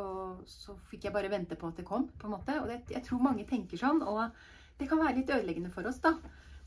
så, 0.46 0.76
fikk 0.92 1.08
jeg 1.08 1.16
bare 1.16 1.32
vente 1.34 1.58
på 1.58 1.72
at 1.72 1.80
det 1.80 1.86
kom. 1.88 2.06
på 2.20 2.28
en 2.28 2.36
måte. 2.36 2.60
Og 2.62 2.70
det, 2.70 2.84
jeg 2.94 3.02
tror 3.08 3.24
mange 3.24 3.48
tenker 3.50 3.82
sånn, 3.82 4.04
og 4.06 4.30
det 4.78 4.90
kan 4.90 5.02
være 5.02 5.18
litt 5.18 5.34
ødeleggende 5.34 5.74
for 5.74 5.90
oss. 5.90 5.98
da. 6.04 6.14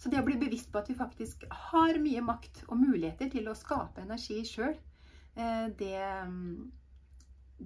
Så 0.00 0.08
det 0.08 0.20
å 0.22 0.24
bli 0.24 0.38
bevisst 0.40 0.70
på 0.72 0.80
at 0.80 0.88
vi 0.88 0.96
faktisk 0.96 1.42
har 1.68 1.98
mye 2.00 2.22
makt 2.24 2.62
og 2.70 2.78
muligheter 2.80 3.28
til 3.32 3.50
å 3.50 3.56
skape 3.58 4.00
energi 4.00 4.38
sjøl, 4.48 4.78
eh, 5.36 5.66
det, 5.76 6.04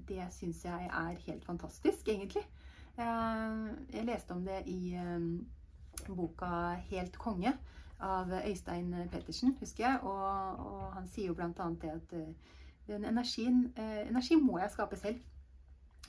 det 0.09 0.27
syns 0.35 0.65
jeg 0.67 0.89
er 0.89 1.21
helt 1.29 1.47
fantastisk, 1.47 2.11
egentlig. 2.11 2.43
Eh, 2.99 3.61
jeg 3.95 4.09
leste 4.09 4.35
om 4.35 4.43
det 4.47 4.65
i 4.67 4.97
eh, 4.99 6.09
boka 6.09 6.75
'Helt 6.89 7.21
konge' 7.23 7.55
av 8.03 8.35
Øystein 8.41 8.91
Pettersen, 9.13 9.55
husker 9.61 9.87
jeg. 9.87 10.01
Og, 10.03 10.67
og 10.67 10.83
han 10.97 11.07
sier 11.09 11.31
jo 11.31 11.39
bl.a. 11.39 11.71
det 11.81 11.93
at 11.95 12.17
den 12.89 13.05
energien, 13.05 13.73
energi 13.79 14.35
må 14.37 14.59
jeg 14.59 14.75
skape 14.75 14.99
selv. 14.99 15.23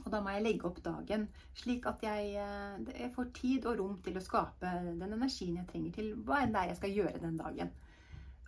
Og 0.04 0.12
da 0.12 0.20
må 0.22 0.34
jeg 0.36 0.44
legge 0.44 0.68
opp 0.68 0.82
dagen 0.84 1.26
slik 1.56 1.86
at 1.90 2.04
jeg, 2.04 2.34
eh, 2.42 2.90
jeg, 2.92 3.12
får 3.16 3.30
tid 3.38 3.68
og 3.70 3.80
rom 3.80 3.98
til 4.04 4.18
å 4.20 4.24
skape 4.24 4.72
den 5.00 5.16
energien 5.16 5.56
jeg 5.60 5.68
trenger 5.70 5.96
til 5.96 6.12
hva 6.28 6.42
enn 6.44 6.56
det 6.56 6.62
er 6.62 6.72
jeg 6.74 6.80
skal 6.82 6.98
gjøre 7.00 7.22
den 7.24 7.38
dagen. 7.40 7.72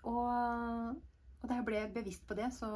Og, 0.03 0.27
og 1.39 1.47
da 1.47 1.59
jeg 1.59 1.67
ble 1.67 1.85
bevisst 1.95 2.27
på 2.27 2.37
det, 2.37 2.49
så, 2.55 2.69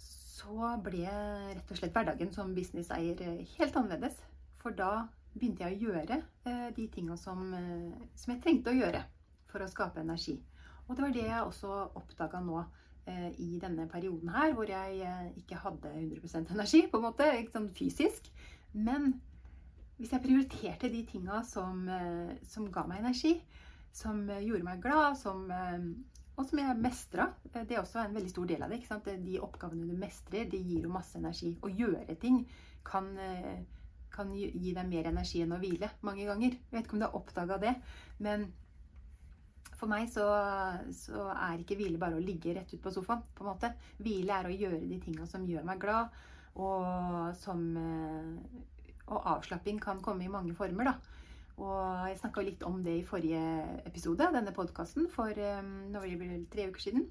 så 0.00 0.74
ble 0.82 1.06
rett 1.06 1.72
og 1.72 1.80
slett 1.80 1.94
hverdagen 1.94 2.34
som 2.34 2.52
businesseier 2.56 3.22
eh, 3.26 3.56
helt 3.56 3.80
annerledes. 3.80 4.18
For 4.60 4.76
da 4.76 5.06
begynte 5.32 5.64
jeg 5.64 5.78
å 5.78 5.90
gjøre 5.90 6.20
eh, 6.20 6.68
de 6.76 6.90
tinga 6.92 7.16
som, 7.16 7.46
som 8.18 8.34
jeg 8.34 8.42
trengte 8.42 8.74
å 8.74 8.80
gjøre 8.80 9.06
for 9.50 9.62
å 9.62 9.70
skape 9.70 10.02
energi. 10.02 10.36
Og 10.88 10.96
det 10.96 11.04
var 11.06 11.14
det 11.14 11.26
jeg 11.28 11.46
også 11.46 11.74
oppdaga 11.98 12.42
nå 12.42 12.64
i 13.38 13.58
denne 13.62 13.86
perioden 13.88 14.30
her, 14.34 14.52
hvor 14.54 14.68
jeg 14.68 15.00
eh, 15.06 15.32
ikke 15.40 15.58
hadde 15.62 15.92
100% 15.94 16.52
energi, 16.54 16.84
på 16.90 17.00
en 17.00 17.06
måte, 17.06 17.26
ikke 17.38 17.56
sånn 17.56 17.72
fysisk. 17.76 18.30
Men 18.72 19.12
hvis 19.98 20.12
jeg 20.14 20.24
prioriterte 20.24 20.92
de 20.92 21.02
tinga 21.08 21.42
som, 21.48 21.82
eh, 21.88 22.36
som, 22.48 22.70
ga 22.72 22.86
meg 22.88 23.02
energi, 23.02 23.34
som 23.92 24.22
gjorde 24.28 24.64
meg 24.64 24.82
glad, 24.84 25.18
som, 25.18 25.48
og 26.38 26.44
som 26.46 26.60
jeg 26.62 26.76
mestra 26.78 27.24
Det 27.42 27.72
er 27.74 27.80
også 27.80 28.04
en 28.04 28.14
veldig 28.14 28.30
stor 28.30 28.46
del 28.46 28.62
av 28.62 28.70
det. 28.70 29.16
De 29.24 29.40
oppgavene 29.42 29.88
du 29.88 29.96
mestrer, 29.98 30.46
de 30.46 30.60
gir 30.62 30.86
jo 30.86 30.92
masse 30.94 31.18
energi. 31.18 31.56
Å 31.58 31.68
gjøre 31.68 32.14
ting 32.22 32.44
kan, 32.86 33.10
kan 34.14 34.30
gi 34.30 34.70
deg 34.76 34.86
mer 34.86 35.10
energi 35.10 35.42
enn 35.42 35.56
å 35.56 35.58
hvile 35.58 35.90
mange 36.06 36.28
ganger. 36.28 36.54
Jeg 36.54 36.76
vet 36.76 36.86
ikke 36.86 37.00
om 37.00 37.02
du 37.02 37.08
har 37.08 37.18
oppdaga 37.18 37.58
det, 37.66 37.74
men 38.22 38.46
for 39.80 39.90
meg 39.90 40.10
så, 40.12 40.26
så, 40.94 41.28
er 41.32 41.62
ikke 41.62 41.78
hvile 41.80 42.00
bare 42.00 42.18
å 42.18 42.24
ligge 42.24 42.52
rett 42.56 42.74
ut 42.74 42.82
på 42.84 42.92
sofaen. 42.94 43.22
på 43.34 43.44
en 43.44 43.50
måte. 43.52 43.72
Hvile 43.98 44.36
er 44.36 44.48
å 44.48 44.58
gjøre 44.62 44.82
de 44.90 44.98
tinga 45.00 45.28
som 45.28 45.46
gjør 45.48 45.64
meg 45.66 45.80
glad, 45.82 46.12
og 46.60 47.32
som 47.38 47.64
eh, 47.78 48.58
Og 49.10 49.24
avslapping 49.26 49.80
kan 49.82 49.98
komme 50.04 50.22
i 50.22 50.30
mange 50.30 50.54
former, 50.54 50.92
da. 50.92 51.20
Og 51.60 52.08
jeg 52.08 52.18
snakka 52.20 52.44
litt 52.46 52.62
om 52.64 52.78
det 52.84 53.00
i 53.00 53.06
forrige 53.06 53.40
episode, 53.88 54.22
av 54.22 54.36
denne 54.36 54.52
podkasten, 54.54 55.08
for 55.12 55.34
um, 55.34 55.72
nå 55.90 56.04
blir 56.04 56.30
det 56.30 56.44
tre 56.52 56.68
uker 56.70 56.84
siden. 56.84 57.08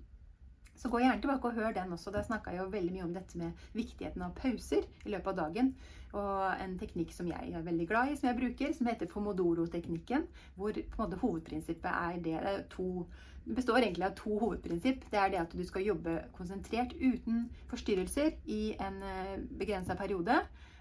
Så 0.80 0.90
gå 0.90 1.02
gjerne 1.04 1.20
tilbake 1.20 1.50
og 1.50 1.60
hør 1.60 1.76
den 1.76 1.92
også. 1.92 2.14
Der 2.16 2.24
snakka 2.24 2.54
jeg 2.56 2.64
jo 2.64 2.72
veldig 2.72 2.94
mye 2.96 3.06
om 3.10 3.14
dette 3.14 3.38
med 3.38 3.68
viktigheten 3.76 4.24
av 4.24 4.32
pauser 4.38 4.88
i 5.04 5.12
løpet 5.12 5.34
av 5.34 5.42
dagen. 5.42 5.74
Og 6.18 6.64
en 6.64 6.78
teknikk 6.82 7.12
som 7.14 7.28
jeg 7.30 7.54
er 7.54 7.66
veldig 7.66 7.86
glad 7.90 8.12
i, 8.12 8.16
som 8.18 8.32
jeg 8.32 8.40
bruker, 8.40 8.72
som 8.74 8.88
heter 8.90 9.10
Pomodoro-teknikken. 9.12 10.26
Hvor 10.56 10.74
på 10.74 10.80
en 10.82 11.04
måte 11.04 11.20
hovedprinsippet 11.22 11.92
er 11.92 12.22
det, 12.24 12.38
det 12.42 12.54
er 12.54 12.64
to 12.74 13.06
består 13.50 13.82
egentlig 13.82 14.06
av 14.06 14.16
to 14.18 14.38
hovedprinsipp. 14.40 15.06
Det 15.12 15.20
er 15.20 15.32
det 15.34 15.42
at 15.42 15.54
du 15.56 15.64
skal 15.66 15.86
jobbe 15.88 16.16
konsentrert 16.36 16.94
uten 17.00 17.48
forstyrrelser 17.72 18.36
i 18.52 18.76
en 18.80 19.00
eh, 19.06 19.38
begrensa 19.60 19.96
periode. 20.00 20.36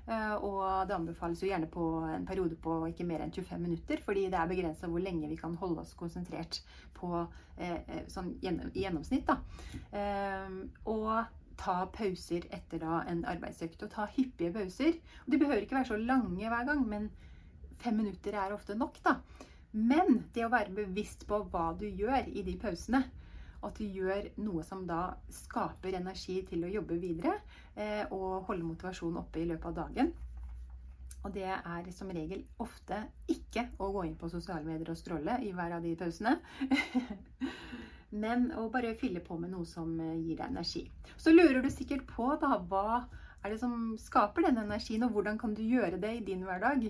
Eh, 0.08 0.34
og 0.34 0.88
det 0.88 0.96
anbefales 0.96 1.42
jo 1.42 1.50
gjerne 1.50 1.70
på 1.72 1.86
en 2.08 2.26
periode 2.28 2.56
på 2.60 2.80
ikke 2.90 3.06
mer 3.08 3.24
enn 3.24 3.32
25 3.34 3.64
minutter, 3.64 4.02
fordi 4.04 4.26
det 4.32 4.40
er 4.40 4.50
begrensa 4.50 4.90
hvor 4.90 5.04
lenge 5.04 5.30
vi 5.30 5.40
kan 5.40 5.56
holde 5.60 5.84
oss 5.84 5.96
konsentrert 5.98 6.60
på 6.96 7.24
eh, 7.56 8.04
sånn 8.12 8.34
i 8.42 8.84
gjennomsnitt. 8.84 9.28
Da. 9.28 9.40
Og 10.88 11.12
ta 11.58 11.76
pauser 11.92 12.46
etter 12.54 12.82
da 12.82 13.02
en 13.10 13.24
arbeidsøkt. 13.28 13.82
Og 13.84 13.92
ta 13.92 14.06
hyppige 14.14 14.54
pauser. 14.54 14.98
Og 15.26 15.32
de 15.32 15.40
behøver 15.42 15.66
ikke 15.66 15.78
være 15.80 15.92
så 15.92 16.00
lange 16.00 16.48
hver 16.48 16.66
gang, 16.68 16.84
men 16.88 17.10
fem 17.82 17.98
minutter 17.98 18.38
er 18.38 18.54
ofte 18.54 18.74
nok. 18.78 18.98
da. 19.04 19.18
Men 19.72 20.24
det 20.34 20.46
å 20.46 20.52
være 20.52 20.74
bevisst 20.74 21.26
på 21.28 21.42
hva 21.52 21.72
du 21.78 21.86
gjør 21.86 22.30
i 22.32 22.42
de 22.42 22.56
pausene, 22.60 23.02
at 23.66 23.78
du 23.78 23.84
gjør 23.84 24.30
noe 24.38 24.62
som 24.64 24.86
da 24.86 25.18
skaper 25.34 25.98
energi 25.98 26.38
til 26.46 26.62
å 26.64 26.70
jobbe 26.70 26.98
videre 27.02 27.34
eh, 27.74 28.04
og 28.14 28.46
holde 28.46 28.64
motivasjonen 28.64 29.18
oppe 29.20 29.42
i 29.42 29.48
løpet 29.50 29.66
av 29.72 29.78
dagen. 29.82 30.12
Og 31.26 31.34
det 31.34 31.48
er 31.50 31.88
som 31.92 32.10
regel 32.14 32.44
ofte 32.62 33.02
ikke 33.28 33.66
å 33.82 33.90
gå 33.92 34.06
inn 34.06 34.16
på 34.16 34.30
sosiale 34.30 34.64
medier 34.64 34.92
og 34.92 35.00
stråle 35.00 35.40
i 35.42 35.50
hver 35.52 35.74
av 35.76 35.84
de 35.84 35.96
pausene. 35.98 36.38
Men 38.10 38.48
å 38.56 38.68
bare 38.72 38.96
fylle 38.96 39.20
på 39.24 39.36
med 39.40 39.52
noe 39.52 39.68
som 39.68 39.92
eh, 40.00 40.16
gir 40.22 40.38
deg 40.38 40.48
energi. 40.48 40.86
Så 41.16 41.34
lurer 41.34 41.60
du 41.62 41.70
sikkert 41.72 42.06
på 42.08 42.30
da, 42.40 42.56
hva 42.70 43.04
er 43.44 43.52
det 43.52 43.60
som 43.60 43.94
skaper 44.00 44.48
den 44.48 44.60
energien, 44.64 45.04
og 45.06 45.14
hvordan 45.14 45.38
kan 45.38 45.54
du 45.54 45.62
gjøre 45.62 46.00
det 46.00 46.16
i 46.16 46.26
din 46.26 46.42
hverdag? 46.46 46.88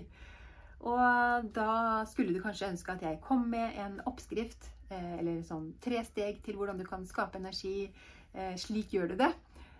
Og 0.79 1.47
da 1.53 1.71
skulle 2.07 2.33
du 2.33 2.39
kanskje 2.41 2.71
ønske 2.71 2.93
at 2.93 3.01
jeg 3.03 3.19
kom 3.25 3.49
med 3.51 3.75
en 3.83 3.99
oppskrift 4.07 4.69
Eh, 4.89 5.19
eller 5.19 5.43
sånn 5.45 5.69
tre 5.83 6.01
steg 6.05 6.39
til 6.45 6.57
hvordan 6.57 6.79
du 6.79 6.85
kan 6.87 7.05
skape 7.05 7.37
energi. 7.37 7.89
Eh, 8.33 8.55
slik 8.57 8.95
gjør 8.95 9.13
du 9.13 9.19
det. 9.25 9.33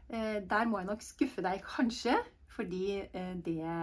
Der 0.09 0.65
må 0.65 0.79
jeg 0.79 0.87
nok 0.87 1.03
skuffe 1.05 1.43
deg, 1.45 1.59
kanskje, 1.61 2.15
fordi 2.49 3.03
det, 3.45 3.73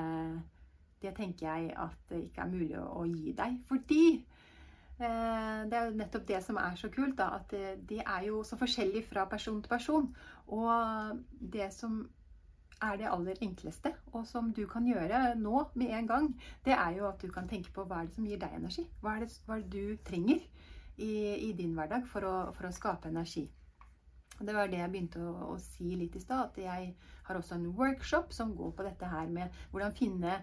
det 0.99 1.13
tenker 1.15 1.47
jeg 1.47 1.69
at 1.79 2.01
det 2.11 2.19
ikke 2.25 2.43
er 2.43 2.51
mulig 2.51 2.81
å 2.83 3.05
gi 3.07 3.35
deg. 3.39 3.61
Fordi 3.69 4.01
det 4.99 5.77
er 5.77 5.89
jo 5.91 5.97
nettopp 5.99 6.27
det 6.29 6.39
som 6.45 6.57
er 6.61 6.77
så 6.81 6.89
kult, 6.93 7.19
da, 7.19 7.31
at 7.37 7.51
det, 7.53 7.75
det 7.89 8.01
er 8.01 8.29
jo 8.31 8.43
så 8.47 8.57
forskjellige 8.57 9.09
fra 9.11 9.27
person 9.29 9.59
til 9.63 9.69
person. 9.69 10.07
Og 10.47 11.19
det 11.41 11.69
som 11.75 11.99
er 12.83 12.97
det 13.01 13.09
aller 13.09 13.39
enkleste, 13.41 13.93
og 14.13 14.27
som 14.29 14.53
du 14.53 14.67
kan 14.69 14.87
gjøre 14.89 15.35
nå 15.41 15.65
med 15.75 15.93
en 15.97 16.09
gang, 16.09 16.31
det 16.65 16.75
er 16.77 16.97
jo 16.99 17.09
at 17.09 17.21
du 17.23 17.31
kan 17.33 17.49
tenke 17.49 17.73
på 17.73 17.85
hva 17.85 18.03
er 18.03 18.09
det 18.09 18.17
som 18.17 18.27
gir 18.29 18.41
deg 18.41 18.57
energi. 18.57 18.85
Hva 19.01 19.17
er 19.17 19.25
det, 19.25 19.31
hva 19.47 19.57
er 19.57 19.65
det 19.65 19.73
du 19.73 20.03
trenger 20.05 20.43
i, 20.97 21.13
i, 21.49 21.53
din 21.57 21.77
hverdag 21.77 22.07
for 22.11 22.27
å, 22.27 22.35
for 22.57 22.69
å, 22.69 22.75
skape 22.75 23.11
energi. 23.13 23.47
Det 24.37 24.53
var 24.53 24.69
det 24.69 24.83
jeg 24.83 24.93
begynte 24.93 25.23
å, 25.25 25.55
å 25.55 25.57
si 25.61 25.97
litt 25.97 26.17
i 26.17 26.21
stad, 26.21 26.51
at 26.51 26.61
jeg 26.61 26.93
har 27.29 27.39
også 27.39 27.57
en 27.57 27.71
workshop 27.77 28.33
som 28.37 28.53
går 28.57 28.75
på 28.77 28.85
dette 28.87 29.09
her 29.09 29.31
med 29.33 29.53
hvordan 29.73 29.97
finne, 29.97 30.37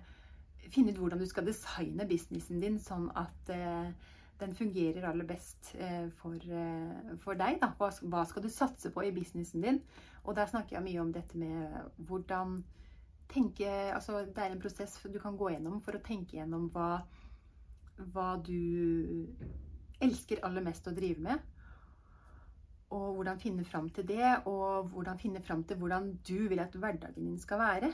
finne 0.74 0.94
ut 0.94 1.02
hvordan 1.02 1.22
du 1.22 1.28
skal 1.30 1.46
designe 1.46 2.08
businessen 2.10 2.62
din 2.64 2.80
sånn 2.82 3.10
at 3.20 3.54
eh, 3.54 3.94
den 4.40 4.56
fungerer 4.56 5.06
aller 5.08 5.28
best 5.28 5.76
eh, 5.76 6.10
for, 6.20 6.36
eh, 6.36 7.18
for 7.24 7.40
deg. 7.40 7.60
Da. 7.62 7.72
Hva, 7.78 7.90
hva, 8.10 8.24
skal 8.28 8.46
du 8.46 8.50
satse 8.52 8.92
på 8.94 9.06
i 9.06 9.14
businessen 9.16 9.64
din? 9.64 9.82
Og 10.24 10.36
der 10.38 10.50
snakker 10.50 10.78
jeg 10.78 10.86
mye 10.88 11.04
om 11.04 11.12
dette 11.14 11.38
med 11.40 11.98
hvordan 12.08 12.62
tenke 13.34 13.68
Altså 13.96 14.26
det 14.28 14.38
er 14.38 14.54
en 14.54 14.62
prosess 14.62 14.98
du 15.10 15.20
kan 15.22 15.38
gå 15.40 15.54
gjennom 15.54 15.80
for 15.82 15.98
å 15.98 16.04
tenke 16.06 16.38
gjennom 16.38 16.68
hva, 16.74 17.02
hva 18.14 18.30
du 18.46 19.26
elsker 20.04 20.44
aller 20.44 20.66
mest 20.66 20.88
å 20.90 20.96
drive 20.96 21.24
med. 21.24 21.50
Og 22.94 23.16
hvordan 23.18 23.40
finne 23.42 23.66
fram 23.66 23.88
til 23.90 24.06
det, 24.06 24.26
og 24.46 24.92
hvordan 24.94 25.22
finne 25.22 25.42
fram 25.42 25.64
til 25.66 25.80
hvordan 25.82 26.12
du 26.28 26.50
vil 26.52 26.62
at 26.62 26.76
hverdagen 26.78 27.32
din 27.32 27.40
skal 27.42 27.62
være. 27.64 27.94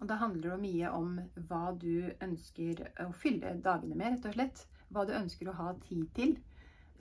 Og 0.00 0.08
da 0.10 0.16
handler 0.20 0.56
det 0.56 0.62
mye 0.64 0.88
om 0.92 1.12
hva 1.48 1.70
du 1.78 2.08
ønsker 2.24 2.82
å 3.04 3.12
fylle 3.16 3.54
dagene 3.64 3.94
med, 3.94 4.16
rett 4.16 4.26
og 4.28 4.34
slett. 4.36 4.64
Hva 4.92 5.06
du 5.06 5.14
ønsker 5.16 5.50
å 5.50 5.56
ha 5.58 5.72
tid 5.88 6.06
til. 6.16 6.36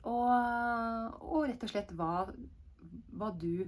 Og, 0.06 1.22
og 1.26 1.48
rett 1.50 1.64
og 1.66 1.72
slett 1.72 1.94
hva, 1.98 2.28
hva 3.18 3.32
du 3.42 3.66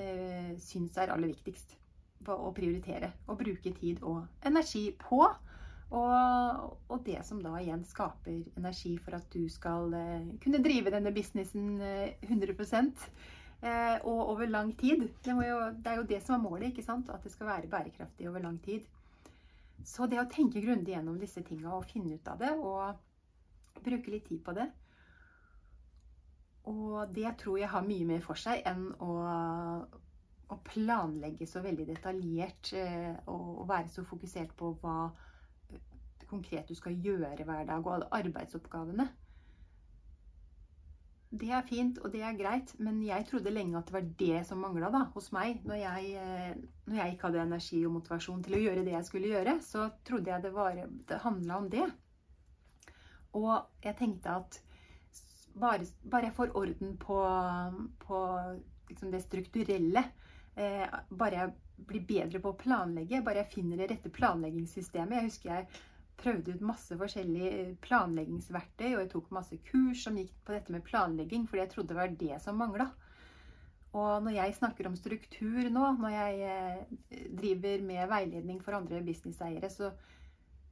eh, 0.00 0.54
syns 0.62 0.96
er 0.96 1.12
aller 1.12 1.32
viktigst 1.34 1.76
å 2.26 2.52
prioritere. 2.54 3.12
Og 3.30 3.38
bruke 3.40 3.72
tid 3.76 4.02
og 4.02 4.24
energi 4.48 4.88
på. 4.98 5.22
Og, 5.86 6.72
og, 6.90 6.96
det 7.06 7.20
som 7.22 7.38
da 7.44 7.52
igjen 7.60 7.84
skaper 7.86 8.40
energi 8.58 8.96
for 8.98 9.14
at 9.20 9.26
du 9.30 9.44
skal 9.52 9.92
eh, 9.94 10.32
kunne 10.42 10.58
drive 10.64 10.90
denne 10.90 11.12
businessen 11.14 11.76
eh, 11.78 12.16
100 12.26 12.56
eh, 13.62 13.94
og 14.02 14.32
over 14.32 14.50
lang 14.50 14.72
tid. 14.80 15.06
Det, 15.22 15.30
jo, 15.30 15.60
det, 15.78 15.92
er 15.92 16.00
jo 16.00 16.08
det 16.10 16.22
som 16.24 16.34
er 16.34 16.42
målet, 16.42 16.72
ikke 16.72 16.86
sant? 16.86 17.10
at 17.14 17.22
det 17.22 17.32
skal 17.32 17.52
være 17.52 17.70
bærekraftig 17.70 18.28
over 18.28 18.42
lang 18.42 18.58
tid. 18.64 18.82
Så 19.86 20.08
det 20.10 20.18
å 20.18 20.26
tenke 20.26 20.64
grundig 20.64 20.96
gjennom 20.96 21.20
disse 21.22 21.44
tinga 21.46 21.76
og 21.76 21.86
finne 21.86 22.18
ut 22.18 22.32
av 22.32 22.40
det 22.42 22.50
og 22.58 23.05
bruke 23.84 24.12
litt 24.12 24.28
tid 24.28 24.42
på 24.44 24.54
det, 24.56 24.70
og 26.66 27.14
det 27.14 27.36
tror 27.38 27.60
jeg 27.60 27.70
har 27.70 27.86
mye 27.86 28.06
mer 28.08 28.22
for 28.24 28.38
seg 28.40 28.64
enn 28.66 28.88
å, 29.02 29.12
å 30.50 30.56
planlegge 30.66 31.46
så 31.46 31.62
veldig 31.62 31.86
detaljert 31.92 32.72
eh, 32.74 33.12
og, 33.30 33.62
være 33.68 33.92
så 33.92 34.02
fokusert 34.06 34.54
på 34.58 34.72
hva 34.82 34.96
eh, 35.70 35.78
konkret 36.26 36.66
du 36.66 36.74
skal 36.78 36.98
gjøre 36.98 37.46
hver 37.46 37.68
dag, 37.68 37.78
og 37.78 37.92
alle 37.94 38.10
arbeidsoppgavene. 38.18 39.06
Det 41.36 41.50
er 41.52 41.62
fint, 41.66 41.98
og 42.02 42.10
det 42.14 42.22
er 42.24 42.38
greit, 42.38 42.72
men 42.82 42.98
jeg 43.04 43.26
trodde 43.28 43.52
lenge 43.52 43.78
at 43.78 43.88
det 43.88 43.94
var 43.96 44.10
det 44.18 44.42
som 44.48 44.62
mangla 44.62 45.04
hos 45.14 45.30
meg. 45.36 45.60
Når 45.66 45.80
jeg, 45.84 46.12
eh, 46.18 46.58
når 46.86 46.98
jeg, 46.98 47.14
ikke 47.14 47.28
hadde 47.28 47.44
energi 47.44 47.84
og 47.86 47.94
motivasjon 48.00 48.42
til 48.46 48.58
å 48.58 48.64
gjøre 48.64 48.82
det 48.86 48.94
jeg 48.96 49.08
skulle 49.10 49.30
gjøre, 49.34 49.58
så 49.62 49.86
trodde 50.06 50.32
jeg 50.32 50.46
det, 50.46 50.52
var, 50.54 50.82
det 50.82 51.22
handla 51.22 51.62
om 51.62 51.70
det. 51.70 51.86
Og 53.36 53.84
jeg 53.84 53.98
tenkte 53.98 54.38
at 54.40 54.60
bare, 55.56 55.86
bare, 56.04 56.28
jeg 56.28 56.36
får 56.36 56.56
orden 56.56 56.96
på, 57.00 57.18
på 58.02 58.22
liksom 58.90 59.12
det 59.12 59.22
strukturelle, 59.24 60.02
eh, 60.56 60.86
bare 61.10 61.40
jeg 61.40 61.54
blir 61.88 62.06
bedre 62.08 62.40
på 62.40 62.52
å 62.52 62.58
planlegge, 62.60 63.22
bare 63.24 63.42
jeg 63.42 63.52
finner 63.58 63.80
det 63.80 63.90
rette 63.90 64.12
planleggingssystemet 64.12 65.18
Jeg 65.18 65.28
husker 65.28 65.50
jeg 65.52 65.82
prøvde 66.16 66.54
ut 66.56 66.62
masse 66.64 66.96
forskjellige 66.96 67.74
planleggingsverktøy, 67.84 68.94
og 68.94 69.02
jeg 69.02 69.10
tok 69.12 69.32
masse 69.36 69.58
kurs 69.68 70.04
som 70.06 70.16
gikk 70.16 70.32
på 70.46 70.54
dette 70.56 70.72
med 70.72 70.84
planlegging, 70.86 71.44
fordi 71.48 71.62
jeg 71.64 71.72
trodde 71.74 71.92
det 71.92 71.98
var 71.98 72.14
det 72.22 72.38
som 72.44 72.56
mangla. 72.60 72.88
Og 73.96 74.24
når 74.24 74.36
jeg 74.36 74.56
snakker 74.58 74.88
om 74.88 74.96
struktur 74.98 75.68
nå, 75.72 75.84
når 76.00 76.14
jeg 76.14 76.48
eh, 76.50 77.28
driver 77.36 77.84
med 77.86 78.08
veiledning 78.10 78.60
for 78.64 78.76
andre 78.76 79.00
businesseiere, 79.04 79.70
så, 79.72 79.92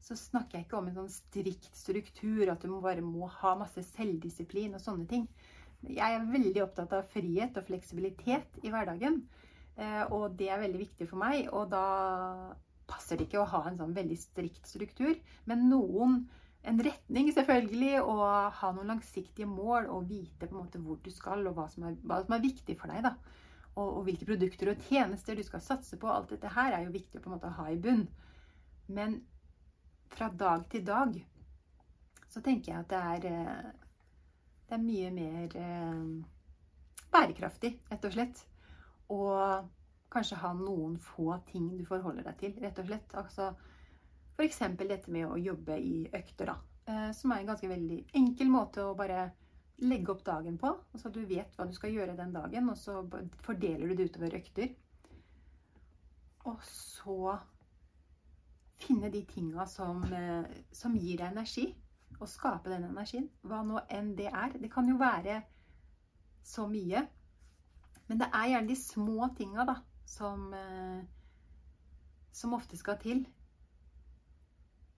så 0.04 0.16
snakker 0.18 0.58
jeg 0.58 0.66
ikke 0.66 0.78
om 0.78 0.90
en 0.90 0.98
sånn 0.98 1.12
strikt 1.12 1.70
struktur, 1.76 2.44
at 2.52 2.60
du 2.64 2.74
bare 2.84 3.04
må 3.04 3.28
ha 3.40 3.54
masse 3.56 3.80
selvdisiplin 3.94 4.76
og 4.76 4.82
sånne 4.84 5.08
ting. 5.08 5.24
Jeg 5.84 6.16
er 6.16 6.28
veldig 6.28 6.62
opptatt 6.64 6.92
av 6.96 7.08
frihet 7.12 7.56
og 7.60 7.66
fleksibilitet 7.68 8.60
i 8.64 8.72
hverdagen. 8.72 9.22
Eh, 9.76 10.04
og 10.12 10.36
det 10.38 10.50
er 10.52 10.62
veldig 10.62 10.80
viktig 10.80 11.08
for 11.10 11.20
meg. 11.20 11.48
Og 11.52 11.68
da 11.72 11.84
passer 12.88 13.18
det 13.18 13.28
ikke 13.28 13.42
å 13.42 13.50
ha 13.52 13.64
en 13.68 13.80
sånn 13.80 13.96
veldig 13.96 14.18
strikt 14.20 14.68
struktur. 14.68 15.16
Men 15.48 15.66
noen, 15.70 16.22
en 16.68 16.80
retning 16.84 17.32
selvfølgelig, 17.36 17.98
og 18.04 18.24
ha 18.60 18.72
noen 18.76 18.94
langsiktige 18.94 19.48
mål 19.48 19.90
og 19.92 20.08
vite 20.12 20.48
på 20.48 20.54
en 20.54 20.62
måte 20.62 20.80
hvor 20.84 21.00
du 21.04 21.12
skal, 21.12 21.44
og 21.48 21.58
hva 21.58 21.68
som 21.72 21.88
er, 21.90 21.98
hva 22.04 22.22
som 22.24 22.36
er 22.36 22.44
viktig 22.44 22.78
for 22.80 22.92
deg. 22.92 23.04
da. 23.08 23.16
Og, 23.74 23.88
og, 23.88 24.02
hvilke 24.06 24.28
produkter 24.28 24.70
og 24.70 24.88
tjenester 24.88 25.36
du 25.36 25.44
skal 25.44 25.64
satse 25.64 25.98
på. 26.00 26.08
Alt 26.12 26.36
dette 26.36 26.52
her 26.56 26.76
er 26.76 26.86
jo 26.86 26.94
viktig 26.94 27.20
å 27.20 27.24
på 27.24 27.32
en 27.32 27.38
måte 27.38 27.56
ha 27.56 27.70
i 27.72 27.80
bunn. 27.80 28.06
Men 28.94 29.22
fra 30.14 30.29
dag 30.31 30.66
til 30.70 30.85
dag, 30.87 31.16
så 32.31 32.42
tenker 32.42 32.72
jeg 32.72 32.85
at 32.85 32.90
det 32.90 33.00
er, 33.00 33.27
eh, 33.31 33.70
det 34.68 34.77
er 34.77 34.83
mye 34.83 35.11
mer 35.14 35.57
eh, 35.61 36.03
bærekraftig, 37.14 37.77
rett 37.90 38.09
og 38.09 38.14
slett. 38.14 38.44
Og 39.14 39.70
kanskje 40.14 40.40
ha 40.40 40.53
noen 40.57 40.96
få 41.03 41.35
ting 41.50 41.72
du 41.79 41.85
forholder 41.88 42.27
deg 42.29 42.38
til, 42.40 42.59
rett 42.62 42.79
og 42.79 42.90
slett. 42.90 43.16
Altså, 43.18 43.53
F.eks. 44.35 44.61
dette 44.81 45.12
med 45.14 45.29
å 45.31 45.38
jobbe 45.38 45.79
i 45.79 46.05
økter, 46.11 46.50
da. 46.50 46.59
Eh, 46.90 47.11
som 47.16 47.33
er 47.33 47.42
en 47.42 47.53
ganske 47.53 47.70
veldig 47.70 48.00
enkel 48.18 48.50
måte 48.53 48.85
å 48.85 48.96
bare 48.98 49.29
legge 49.85 50.12
opp 50.14 50.24
dagen 50.27 50.59
på. 50.59 50.72
Så 50.98 51.11
du 51.11 51.22
vet 51.27 51.55
hva 51.57 51.66
du 51.66 51.74
skal 51.77 51.94
gjøre 51.94 52.16
den 52.18 52.35
dagen, 52.35 52.70
og 52.70 52.79
så 52.79 53.00
fordeler 53.46 53.90
du 53.90 53.98
det 53.98 54.11
utover 54.11 54.38
økter. 54.38 54.74
Og 56.50 56.61
så 56.68 57.38
finne 58.85 59.11
de 59.11 59.25
tinga 59.25 59.66
som, 59.66 60.03
eh, 60.12 60.44
som, 60.73 60.97
gir 60.97 61.18
deg 61.20 61.33
energi, 61.33 61.66
og 62.20 62.29
skape 62.31 62.70
den 62.70 62.87
energien. 62.88 63.29
Hva 63.42 63.62
nå 63.66 63.81
enn 63.90 64.14
det 64.16 64.31
er. 64.31 64.55
Det 64.61 64.70
kan 64.73 64.88
jo 64.88 64.99
være 65.01 65.40
så 66.44 66.66
mye. 66.70 67.07
Men 68.07 68.20
det 68.20 68.29
er 68.29 68.51
gjerne 68.53 68.68
de 68.68 68.77
små 68.77 69.29
tinga 69.37 69.64
som, 70.07 70.53
eh, 70.55 71.03
som 72.33 72.55
ofte 72.55 72.77
skal 72.77 73.01
til. 73.03 73.25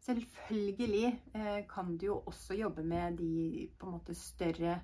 Selvfølgelig 0.06 1.20
eh, 1.34 1.64
kan 1.70 1.96
du 1.96 2.06
jo 2.06 2.18
også 2.26 2.54
jobbe 2.54 2.84
med 2.84 3.16
de 3.18 3.68
på 3.78 3.86
en 3.86 3.92
måte 3.92 4.14
større 4.14 4.80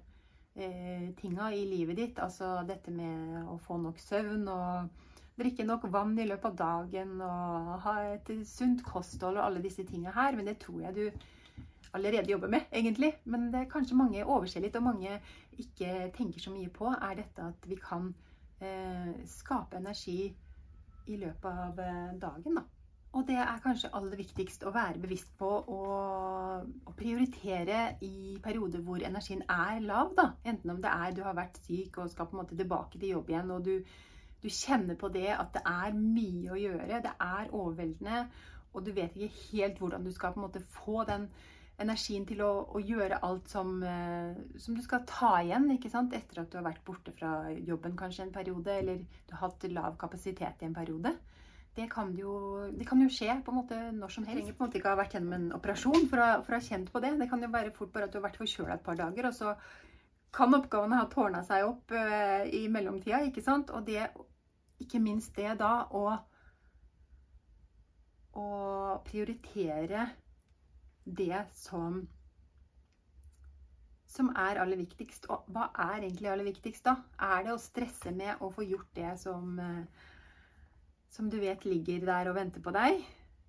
tinga 0.52 1.46
i 1.56 1.64
livet 1.64 1.96
ditt. 1.96 2.18
Altså 2.18 2.58
dette 2.68 2.90
med 2.92 3.46
å 3.48 3.56
få 3.56 3.78
nok 3.80 3.98
søvn 3.98 4.48
og 4.52 4.90
drikke 5.38 5.64
nok 5.64 5.86
vann 5.92 6.16
i 6.20 6.26
løpet 6.28 6.50
av 6.50 6.58
dagen 6.58 7.20
og 7.24 7.70
ha 7.86 7.94
et 8.12 8.32
sunt 8.48 8.82
kosthold 8.86 9.38
og 9.38 9.46
alle 9.46 9.62
disse 9.64 9.84
tingene 9.88 10.14
her. 10.14 10.36
Men 10.36 10.50
det 10.50 10.58
tror 10.64 10.82
jeg 10.86 10.98
du 10.98 11.24
allerede 11.92 12.30
jobber 12.30 12.48
med, 12.48 12.68
egentlig. 12.72 13.14
Men 13.24 13.50
det 13.52 13.62
er 13.62 13.72
kanskje 13.72 13.98
mange 13.98 14.24
overser 14.24 14.64
litt, 14.64 14.76
og 14.76 14.86
mange 14.88 15.18
ikke 15.60 16.10
tenker 16.16 16.40
så 16.40 16.52
mye 16.52 16.70
på, 16.72 16.88
er 16.92 17.18
dette 17.20 17.48
at 17.52 17.66
vi 17.68 17.76
kan 17.80 18.12
eh, 18.60 19.12
skape 19.28 19.80
energi 19.80 20.32
i 21.10 21.18
løpet 21.18 21.50
av 21.66 21.82
eh, 21.82 22.14
dagen, 22.22 22.60
da. 22.60 22.64
Og 23.12 23.26
det 23.28 23.36
er 23.36 23.60
kanskje 23.60 23.90
aller 23.92 24.16
viktigst 24.16 24.62
å 24.64 24.70
være 24.72 25.00
bevisst 25.02 25.34
på 25.36 25.48
å, 25.68 25.80
prioritere 26.96 27.98
i 28.06 28.38
perioder 28.40 28.80
hvor 28.86 29.02
energien 29.04 29.42
er 29.50 29.82
lav. 29.84 30.14
da. 30.16 30.30
Enten 30.48 30.70
om 30.72 30.80
det 30.80 30.92
er 30.92 31.12
du 31.12 31.20
har 31.26 31.36
vært 31.36 31.58
syk 31.66 31.98
og 31.98 32.08
skal 32.12 32.28
på 32.28 32.36
en 32.36 32.40
måte 32.40 32.56
tilbake 32.56 33.00
til 33.00 33.16
jobb 33.16 33.32
igjen, 33.32 33.50
og 33.52 33.66
du 33.66 33.74
du 34.42 34.50
kjenner 34.50 34.98
på 34.98 35.08
det 35.14 35.30
at 35.36 35.54
det 35.54 35.62
er 35.68 35.96
mye 35.96 36.52
å 36.52 36.58
gjøre. 36.58 37.00
Det 37.04 37.14
er 37.14 37.54
overveldende, 37.54 38.26
og 38.72 38.84
du 38.86 38.92
vet 38.96 39.16
ikke 39.16 39.48
helt 39.52 39.82
hvordan 39.82 40.06
du 40.06 40.12
skal 40.14 40.34
på 40.34 40.40
en 40.40 40.46
måte 40.48 40.64
få 40.74 41.04
den 41.08 41.28
energien 41.82 42.24
til 42.28 42.42
å, 42.44 42.50
å 42.76 42.80
gjøre 42.82 43.20
alt 43.26 43.50
som, 43.50 43.74
eh, 43.86 44.38
som, 44.60 44.76
du 44.76 44.82
skal 44.84 45.04
ta 45.08 45.34
igjen 45.42 45.70
ikke 45.74 45.90
sant? 45.92 46.14
etter 46.14 46.42
at 46.42 46.50
du 46.52 46.58
har 46.58 46.66
vært 46.66 46.82
borte 46.86 47.14
fra 47.16 47.50
jobben 47.56 47.96
kanskje 47.98 48.26
en 48.26 48.34
periode, 48.34 48.74
eller 48.82 49.02
du 49.02 49.34
har 49.34 49.46
hatt 49.46 49.68
lav 49.72 49.96
kapasitet 50.00 50.62
i 50.62 50.68
en 50.68 50.76
periode. 50.76 51.14
Det 51.72 51.86
kan, 51.88 52.10
jo, 52.12 52.34
det 52.68 52.84
kan 52.84 53.00
jo 53.00 53.08
skje 53.08 53.38
på 53.44 53.52
en 53.52 53.58
måte 53.62 53.78
når 53.96 54.12
som 54.12 54.26
helst. 54.28 54.42
Du 54.42 54.50
trenger 54.50 54.58
på 54.58 54.64
en 54.64 54.68
måte 54.68 54.78
ikke 54.78 54.92
ha 54.92 54.98
vært 55.00 55.14
gjennom 55.16 55.38
en 55.38 55.46
operasjon 55.56 56.04
for 56.10 56.20
å, 56.20 56.26
for 56.44 56.52
å 56.52 56.58
ha 56.58 56.66
kjent 56.66 56.92
på 56.92 57.00
det. 57.00 57.14
Det 57.22 57.28
kan 57.30 57.46
jo 57.46 57.48
være 57.54 57.72
fort 57.78 57.94
bare 57.94 58.08
at 58.08 58.12
du 58.12 58.18
har 58.20 58.26
vært 58.26 58.42
forkjøla 58.42 58.76
et 58.76 58.84
par 58.84 58.98
dager, 59.00 59.30
og 59.30 59.38
så 59.38 59.54
kan 60.36 60.56
oppgavene 60.56 60.98
ha 61.00 61.08
tårna 61.12 61.40
seg 61.44 61.64
opp 61.64 61.92
uh, 61.96 62.44
i 62.44 62.66
mellomtida. 62.72 63.22
ikke 63.24 63.44
sant? 63.44 63.72
Og 63.72 63.88
det 63.88 64.04
ikke 64.82 65.00
minst 65.02 65.36
det 65.38 65.54
da 65.60 65.72
å, 65.94 66.06
å 68.38 68.48
prioritere 69.06 70.08
det 71.04 71.44
som 71.56 72.02
som 74.12 74.28
er 74.36 74.60
aller 74.60 74.80
viktigst. 74.82 75.28
Og 75.32 75.46
hva 75.52 75.70
er 75.86 76.02
egentlig 76.02 76.30
aller 76.30 76.48
viktigst 76.48 76.84
da? 76.88 76.96
Er 77.16 77.46
det 77.46 77.54
å 77.54 77.60
stresse 77.60 78.12
med 78.14 78.42
å 78.44 78.50
få 78.52 78.66
gjort 78.66 78.90
det 78.98 79.14
som, 79.22 79.58
eh, 79.58 79.84
som 81.12 81.30
du 81.32 81.38
vet 81.40 81.64
ligger 81.64 82.04
der 82.06 82.30
og 82.30 82.36
venter 82.36 82.64
på 82.64 82.74
deg? 82.76 83.00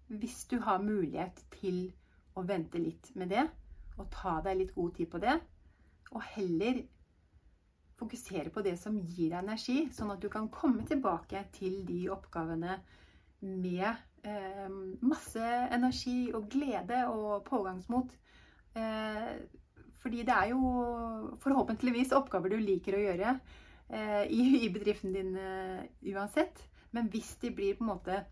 Hvis 0.07 0.45
du 0.51 0.59
har 0.63 0.83
mulighet 0.83 1.43
til 1.59 1.91
å 2.37 2.45
vente 2.47 2.79
litt 2.79 3.11
med 3.15 3.33
det, 3.33 3.47
og 3.97 4.09
ta 4.11 4.39
deg 4.41 4.57
litt 4.57 4.75
god 4.75 4.95
tid 4.95 5.09
på 5.11 5.21
det, 5.21 5.35
og 6.13 6.21
heller 6.33 6.83
fokusere 7.99 8.49
på 8.53 8.63
det 8.65 8.75
som 8.81 8.97
gir 8.97 9.31
deg 9.31 9.39
energi, 9.43 9.77
sånn 9.93 10.13
at 10.13 10.21
du 10.23 10.29
kan 10.33 10.49
komme 10.53 10.85
tilbake 10.89 11.45
til 11.55 11.81
de 11.87 12.05
oppgavene 12.13 12.79
med 13.43 13.87
eh, 14.23 14.69
masse 15.03 15.49
energi 15.75 16.31
og 16.33 16.47
glede 16.51 17.03
og 17.11 17.43
pågangsmot. 17.47 18.15
Eh, 18.79 19.33
fordi 20.03 20.23
det 20.27 20.35
er 20.35 20.51
jo 20.51 20.61
forhåpentligvis 21.43 22.13
oppgaver 22.17 22.51
du 22.51 22.59
liker 22.59 22.97
å 22.97 23.03
gjøre 23.05 23.33
eh, 23.33 24.23
i, 24.27 24.43
i, 24.65 24.69
bedriften 24.73 25.15
din 25.15 25.35
eh, 25.39 25.83
uansett. 26.11 26.65
Men 26.93 27.07
hvis 27.13 27.35
de 27.41 27.53
blir 27.55 27.77
på 27.77 27.85
en 27.85 27.93
måte 27.93 28.23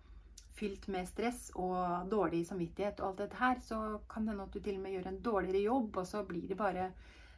fylt 0.57 0.89
med 0.91 1.07
stress 1.09 1.47
og 1.57 2.09
dårlig 2.11 2.43
samvittighet 2.49 2.99
og 2.99 3.11
alt 3.11 3.23
dette 3.23 3.39
her, 3.39 3.61
så 3.65 3.79
kan 4.09 4.25
det 4.25 4.33
hende 4.33 4.49
at 4.49 4.53
du 4.53 4.59
til 4.59 4.77
og 4.77 4.83
med 4.83 4.97
gjør 4.97 5.07
en 5.09 5.23
dårligere 5.23 5.63
jobb, 5.63 6.01
og 6.03 6.07
så 6.07 6.25
blir 6.27 6.43
det 6.49 6.59
bare 6.59 6.91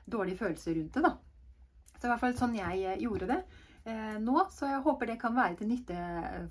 dårlige 0.03 0.41
følelser 0.41 0.75
rundt 0.79 0.97
det, 0.97 1.05
da. 1.05 1.13
Så 2.03 2.09
i 2.09 2.11
hvert 2.11 2.19
fall 2.19 2.33
sånn 2.35 2.55
jeg 2.57 2.79
eh, 2.83 2.97
gjorde 2.99 3.29
det 3.29 3.35
eh, 3.87 4.15
nå. 4.19 4.41
Så 4.51 4.67
jeg 4.67 4.81
håper 4.83 5.07
det 5.07 5.21
kan 5.21 5.37
være 5.37 5.55
til 5.61 5.69
nytte 5.71 5.99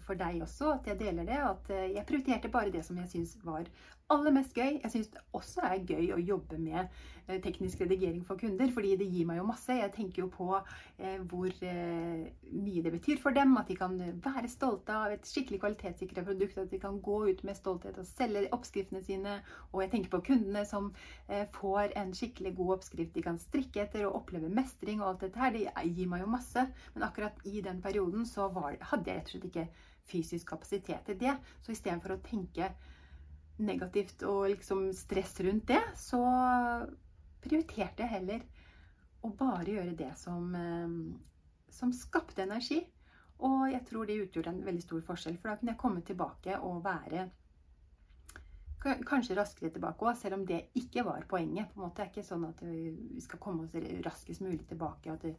for 0.00 0.16
deg 0.16 0.38
også, 0.46 0.70
at 0.78 0.86
jeg 0.88 0.96
deler 1.02 1.26
det. 1.28 1.40
At 1.44 1.68
eh, 1.68 1.90
jeg 1.92 2.06
prioriterte 2.08 2.48
bare 2.54 2.72
det 2.72 2.80
som 2.86 2.96
jeg 2.96 3.10
syns 3.10 3.34
var 3.44 3.68
aller 4.12 4.34
mest 4.34 4.56
gøy. 4.56 4.78
Jeg 4.82 4.90
syns 4.92 5.10
det 5.12 5.22
også 5.36 5.64
er 5.66 5.84
gøy 5.88 6.12
å 6.14 6.20
jobbe 6.20 6.58
med 6.60 6.80
eh, 6.82 7.38
teknisk 7.44 7.80
redigering 7.84 8.22
for 8.26 8.40
kunder, 8.40 8.70
fordi 8.74 8.94
det 9.00 9.08
gir 9.12 9.28
meg 9.28 9.38
jo 9.40 9.46
masse. 9.48 9.76
Jeg 9.78 9.92
tenker 9.94 10.24
jo 10.24 10.28
på 10.32 10.48
eh, 10.56 11.20
hvor 11.30 11.50
eh, 11.68 12.24
mye 12.52 12.84
det 12.84 12.94
betyr 12.96 13.20
for 13.22 13.36
dem, 13.36 13.54
at 13.60 13.70
de 13.70 13.76
kan 13.78 13.96
være 14.24 14.50
stolte 14.52 14.96
av 14.96 15.14
et 15.14 15.28
skikkelig 15.28 15.62
kvalitetssikra 15.62 16.24
produkt, 16.26 16.58
at 16.58 16.72
de 16.72 16.80
kan 16.82 16.98
gå 17.04 17.18
ut 17.30 17.44
med 17.46 17.58
stolthet 17.58 18.00
og 18.00 18.08
selge 18.08 18.48
oppskriftene 18.56 19.04
sine. 19.04 19.38
Og 19.72 19.84
jeg 19.84 19.92
tenker 19.94 20.14
på 20.16 20.24
kundene 20.32 20.64
som 20.68 20.90
får 21.54 21.94
en 21.98 22.12
skikkelig 22.16 22.54
god 22.58 22.74
oppskrift 22.76 23.14
de 23.16 23.24
kan 23.24 23.38
strikke 23.40 23.84
etter 23.84 24.04
og 24.08 24.18
oppleve 24.22 24.50
mestring 24.52 25.00
og 25.00 25.12
alt 25.12 25.24
dette 25.26 25.40
her. 25.40 25.54
Det 25.54 25.94
gir 25.96 26.10
meg 26.10 26.24
jo 26.24 26.32
masse. 26.32 26.66
Men 26.94 27.06
akkurat 27.06 27.40
i 27.48 27.62
den 27.64 27.80
perioden 27.84 28.26
så 28.28 28.48
var, 28.52 28.76
hadde 28.92 29.10
jeg 29.10 29.20
rett 29.20 29.30
og 29.30 29.34
slett 29.36 29.48
ikke 29.50 29.66
fysisk 30.08 30.48
kapasitet 30.52 31.06
til 31.06 31.18
det. 31.20 31.36
Så 31.62 31.74
istedenfor 31.74 32.16
å 32.16 32.22
tenke 32.24 32.72
negativt 33.66 34.24
og 34.28 34.48
liksom 34.52 34.88
stress 34.96 35.36
rundt 35.44 35.68
det, 35.70 35.82
så 35.98 36.22
prioriterte 37.42 38.04
jeg 38.04 38.12
heller 38.12 38.42
å 39.22 39.30
bare 39.38 39.76
gjøre 39.76 39.94
det 39.98 40.12
som, 40.18 40.54
eh, 40.54 41.68
som 41.70 41.92
skapte 41.94 42.42
energi. 42.42 42.80
Og 43.42 43.70
jeg 43.72 43.84
tror 43.88 44.06
det 44.06 44.20
utgjorde 44.22 44.52
en 44.52 44.64
veldig 44.64 44.82
stor 44.84 45.00
forskjell, 45.06 45.38
for 45.38 45.50
da 45.50 45.58
kunne 45.58 45.72
jeg 45.74 45.82
komme 45.82 46.02
tilbake 46.06 46.58
og 46.62 46.84
være 46.84 47.30
kanskje 48.82 49.36
raskere 49.38 49.70
tilbake 49.70 50.06
òg, 50.06 50.16
selv 50.18 50.40
om 50.40 50.46
det 50.46 50.64
ikke 50.78 51.04
var 51.06 51.26
poenget. 51.28 51.70
på 51.72 51.80
en 51.80 51.86
måte. 51.86 51.96
Det 51.96 52.02
er 52.02 52.10
ikke 52.10 52.26
sånn 52.26 52.48
at 52.48 52.62
vi 52.62 53.20
skal 53.20 53.38
komme 53.38 53.64
oss 53.64 53.74
raskest 54.04 54.42
mulig 54.42 54.66
tilbake. 54.68 55.12
at 55.12 55.22
det, 55.22 55.36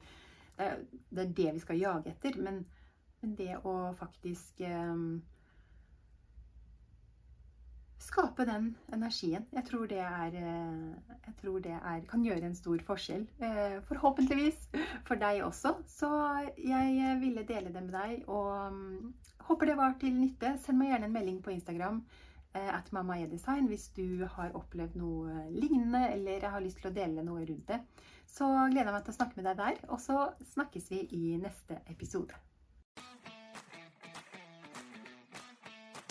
er 0.58 1.26
det 1.26 1.54
vi 1.54 1.60
skal 1.60 1.80
jage 1.80 2.10
etter. 2.10 2.40
Men 2.40 2.66
det 3.22 3.58
å 3.64 3.94
faktisk 3.96 4.62
um, 4.62 5.22
skape 8.04 8.46
den 8.48 8.74
energien. 8.94 9.46
Jeg 9.54 9.66
tror 9.70 9.88
det, 9.88 10.00
er, 10.00 10.36
eh, 10.36 11.16
jeg 11.28 11.36
tror 11.42 11.62
det 11.64 11.76
er, 11.78 12.04
kan 12.10 12.26
gjøre 12.26 12.50
en 12.50 12.58
stor 12.58 12.84
forskjell. 12.88 13.26
Eh, 13.40 13.80
forhåpentligvis 13.88 14.68
for 15.08 15.20
deg 15.22 15.44
også. 15.46 15.76
Så 15.88 16.12
jeg 16.58 17.00
eh, 17.00 17.22
ville 17.22 17.48
dele 17.48 17.74
det 17.74 17.86
med 17.86 17.96
deg, 17.96 18.28
og 18.28 18.76
mm, 18.76 19.14
håper 19.50 19.72
det 19.72 19.80
var 19.80 19.98
til 20.02 20.16
nytte. 20.20 20.56
Send 20.64 20.82
meg 20.82 20.94
gjerne 20.94 21.10
en 21.10 21.18
melding 21.18 21.42
på 21.44 21.56
Instagram 21.56 22.04
at 22.54 22.92
mamaedesign 22.94 23.66
hvis 23.66 23.88
du 23.96 24.28
har 24.30 24.52
opplevd 24.54 24.94
noe 25.02 25.48
lignende 25.50 26.04
eller 26.12 26.46
har 26.54 26.62
lyst 26.62 26.84
til 26.84 26.92
å 26.92 26.94
dele 26.94 27.24
noe 27.26 27.48
rundt 27.50 27.72
det. 27.72 27.80
Så 28.30 28.46
gleder 28.46 28.92
jeg 28.92 28.94
meg 29.00 29.08
til 29.08 29.16
å 29.16 29.18
snakke 29.18 29.40
med 29.40 29.50
deg 29.50 29.58
der, 29.64 29.84
og 29.90 29.98
så 30.04 30.28
snakkes 30.54 30.92
vi 30.94 31.02
i 31.18 31.38
neste 31.42 31.82
episode. 31.90 32.38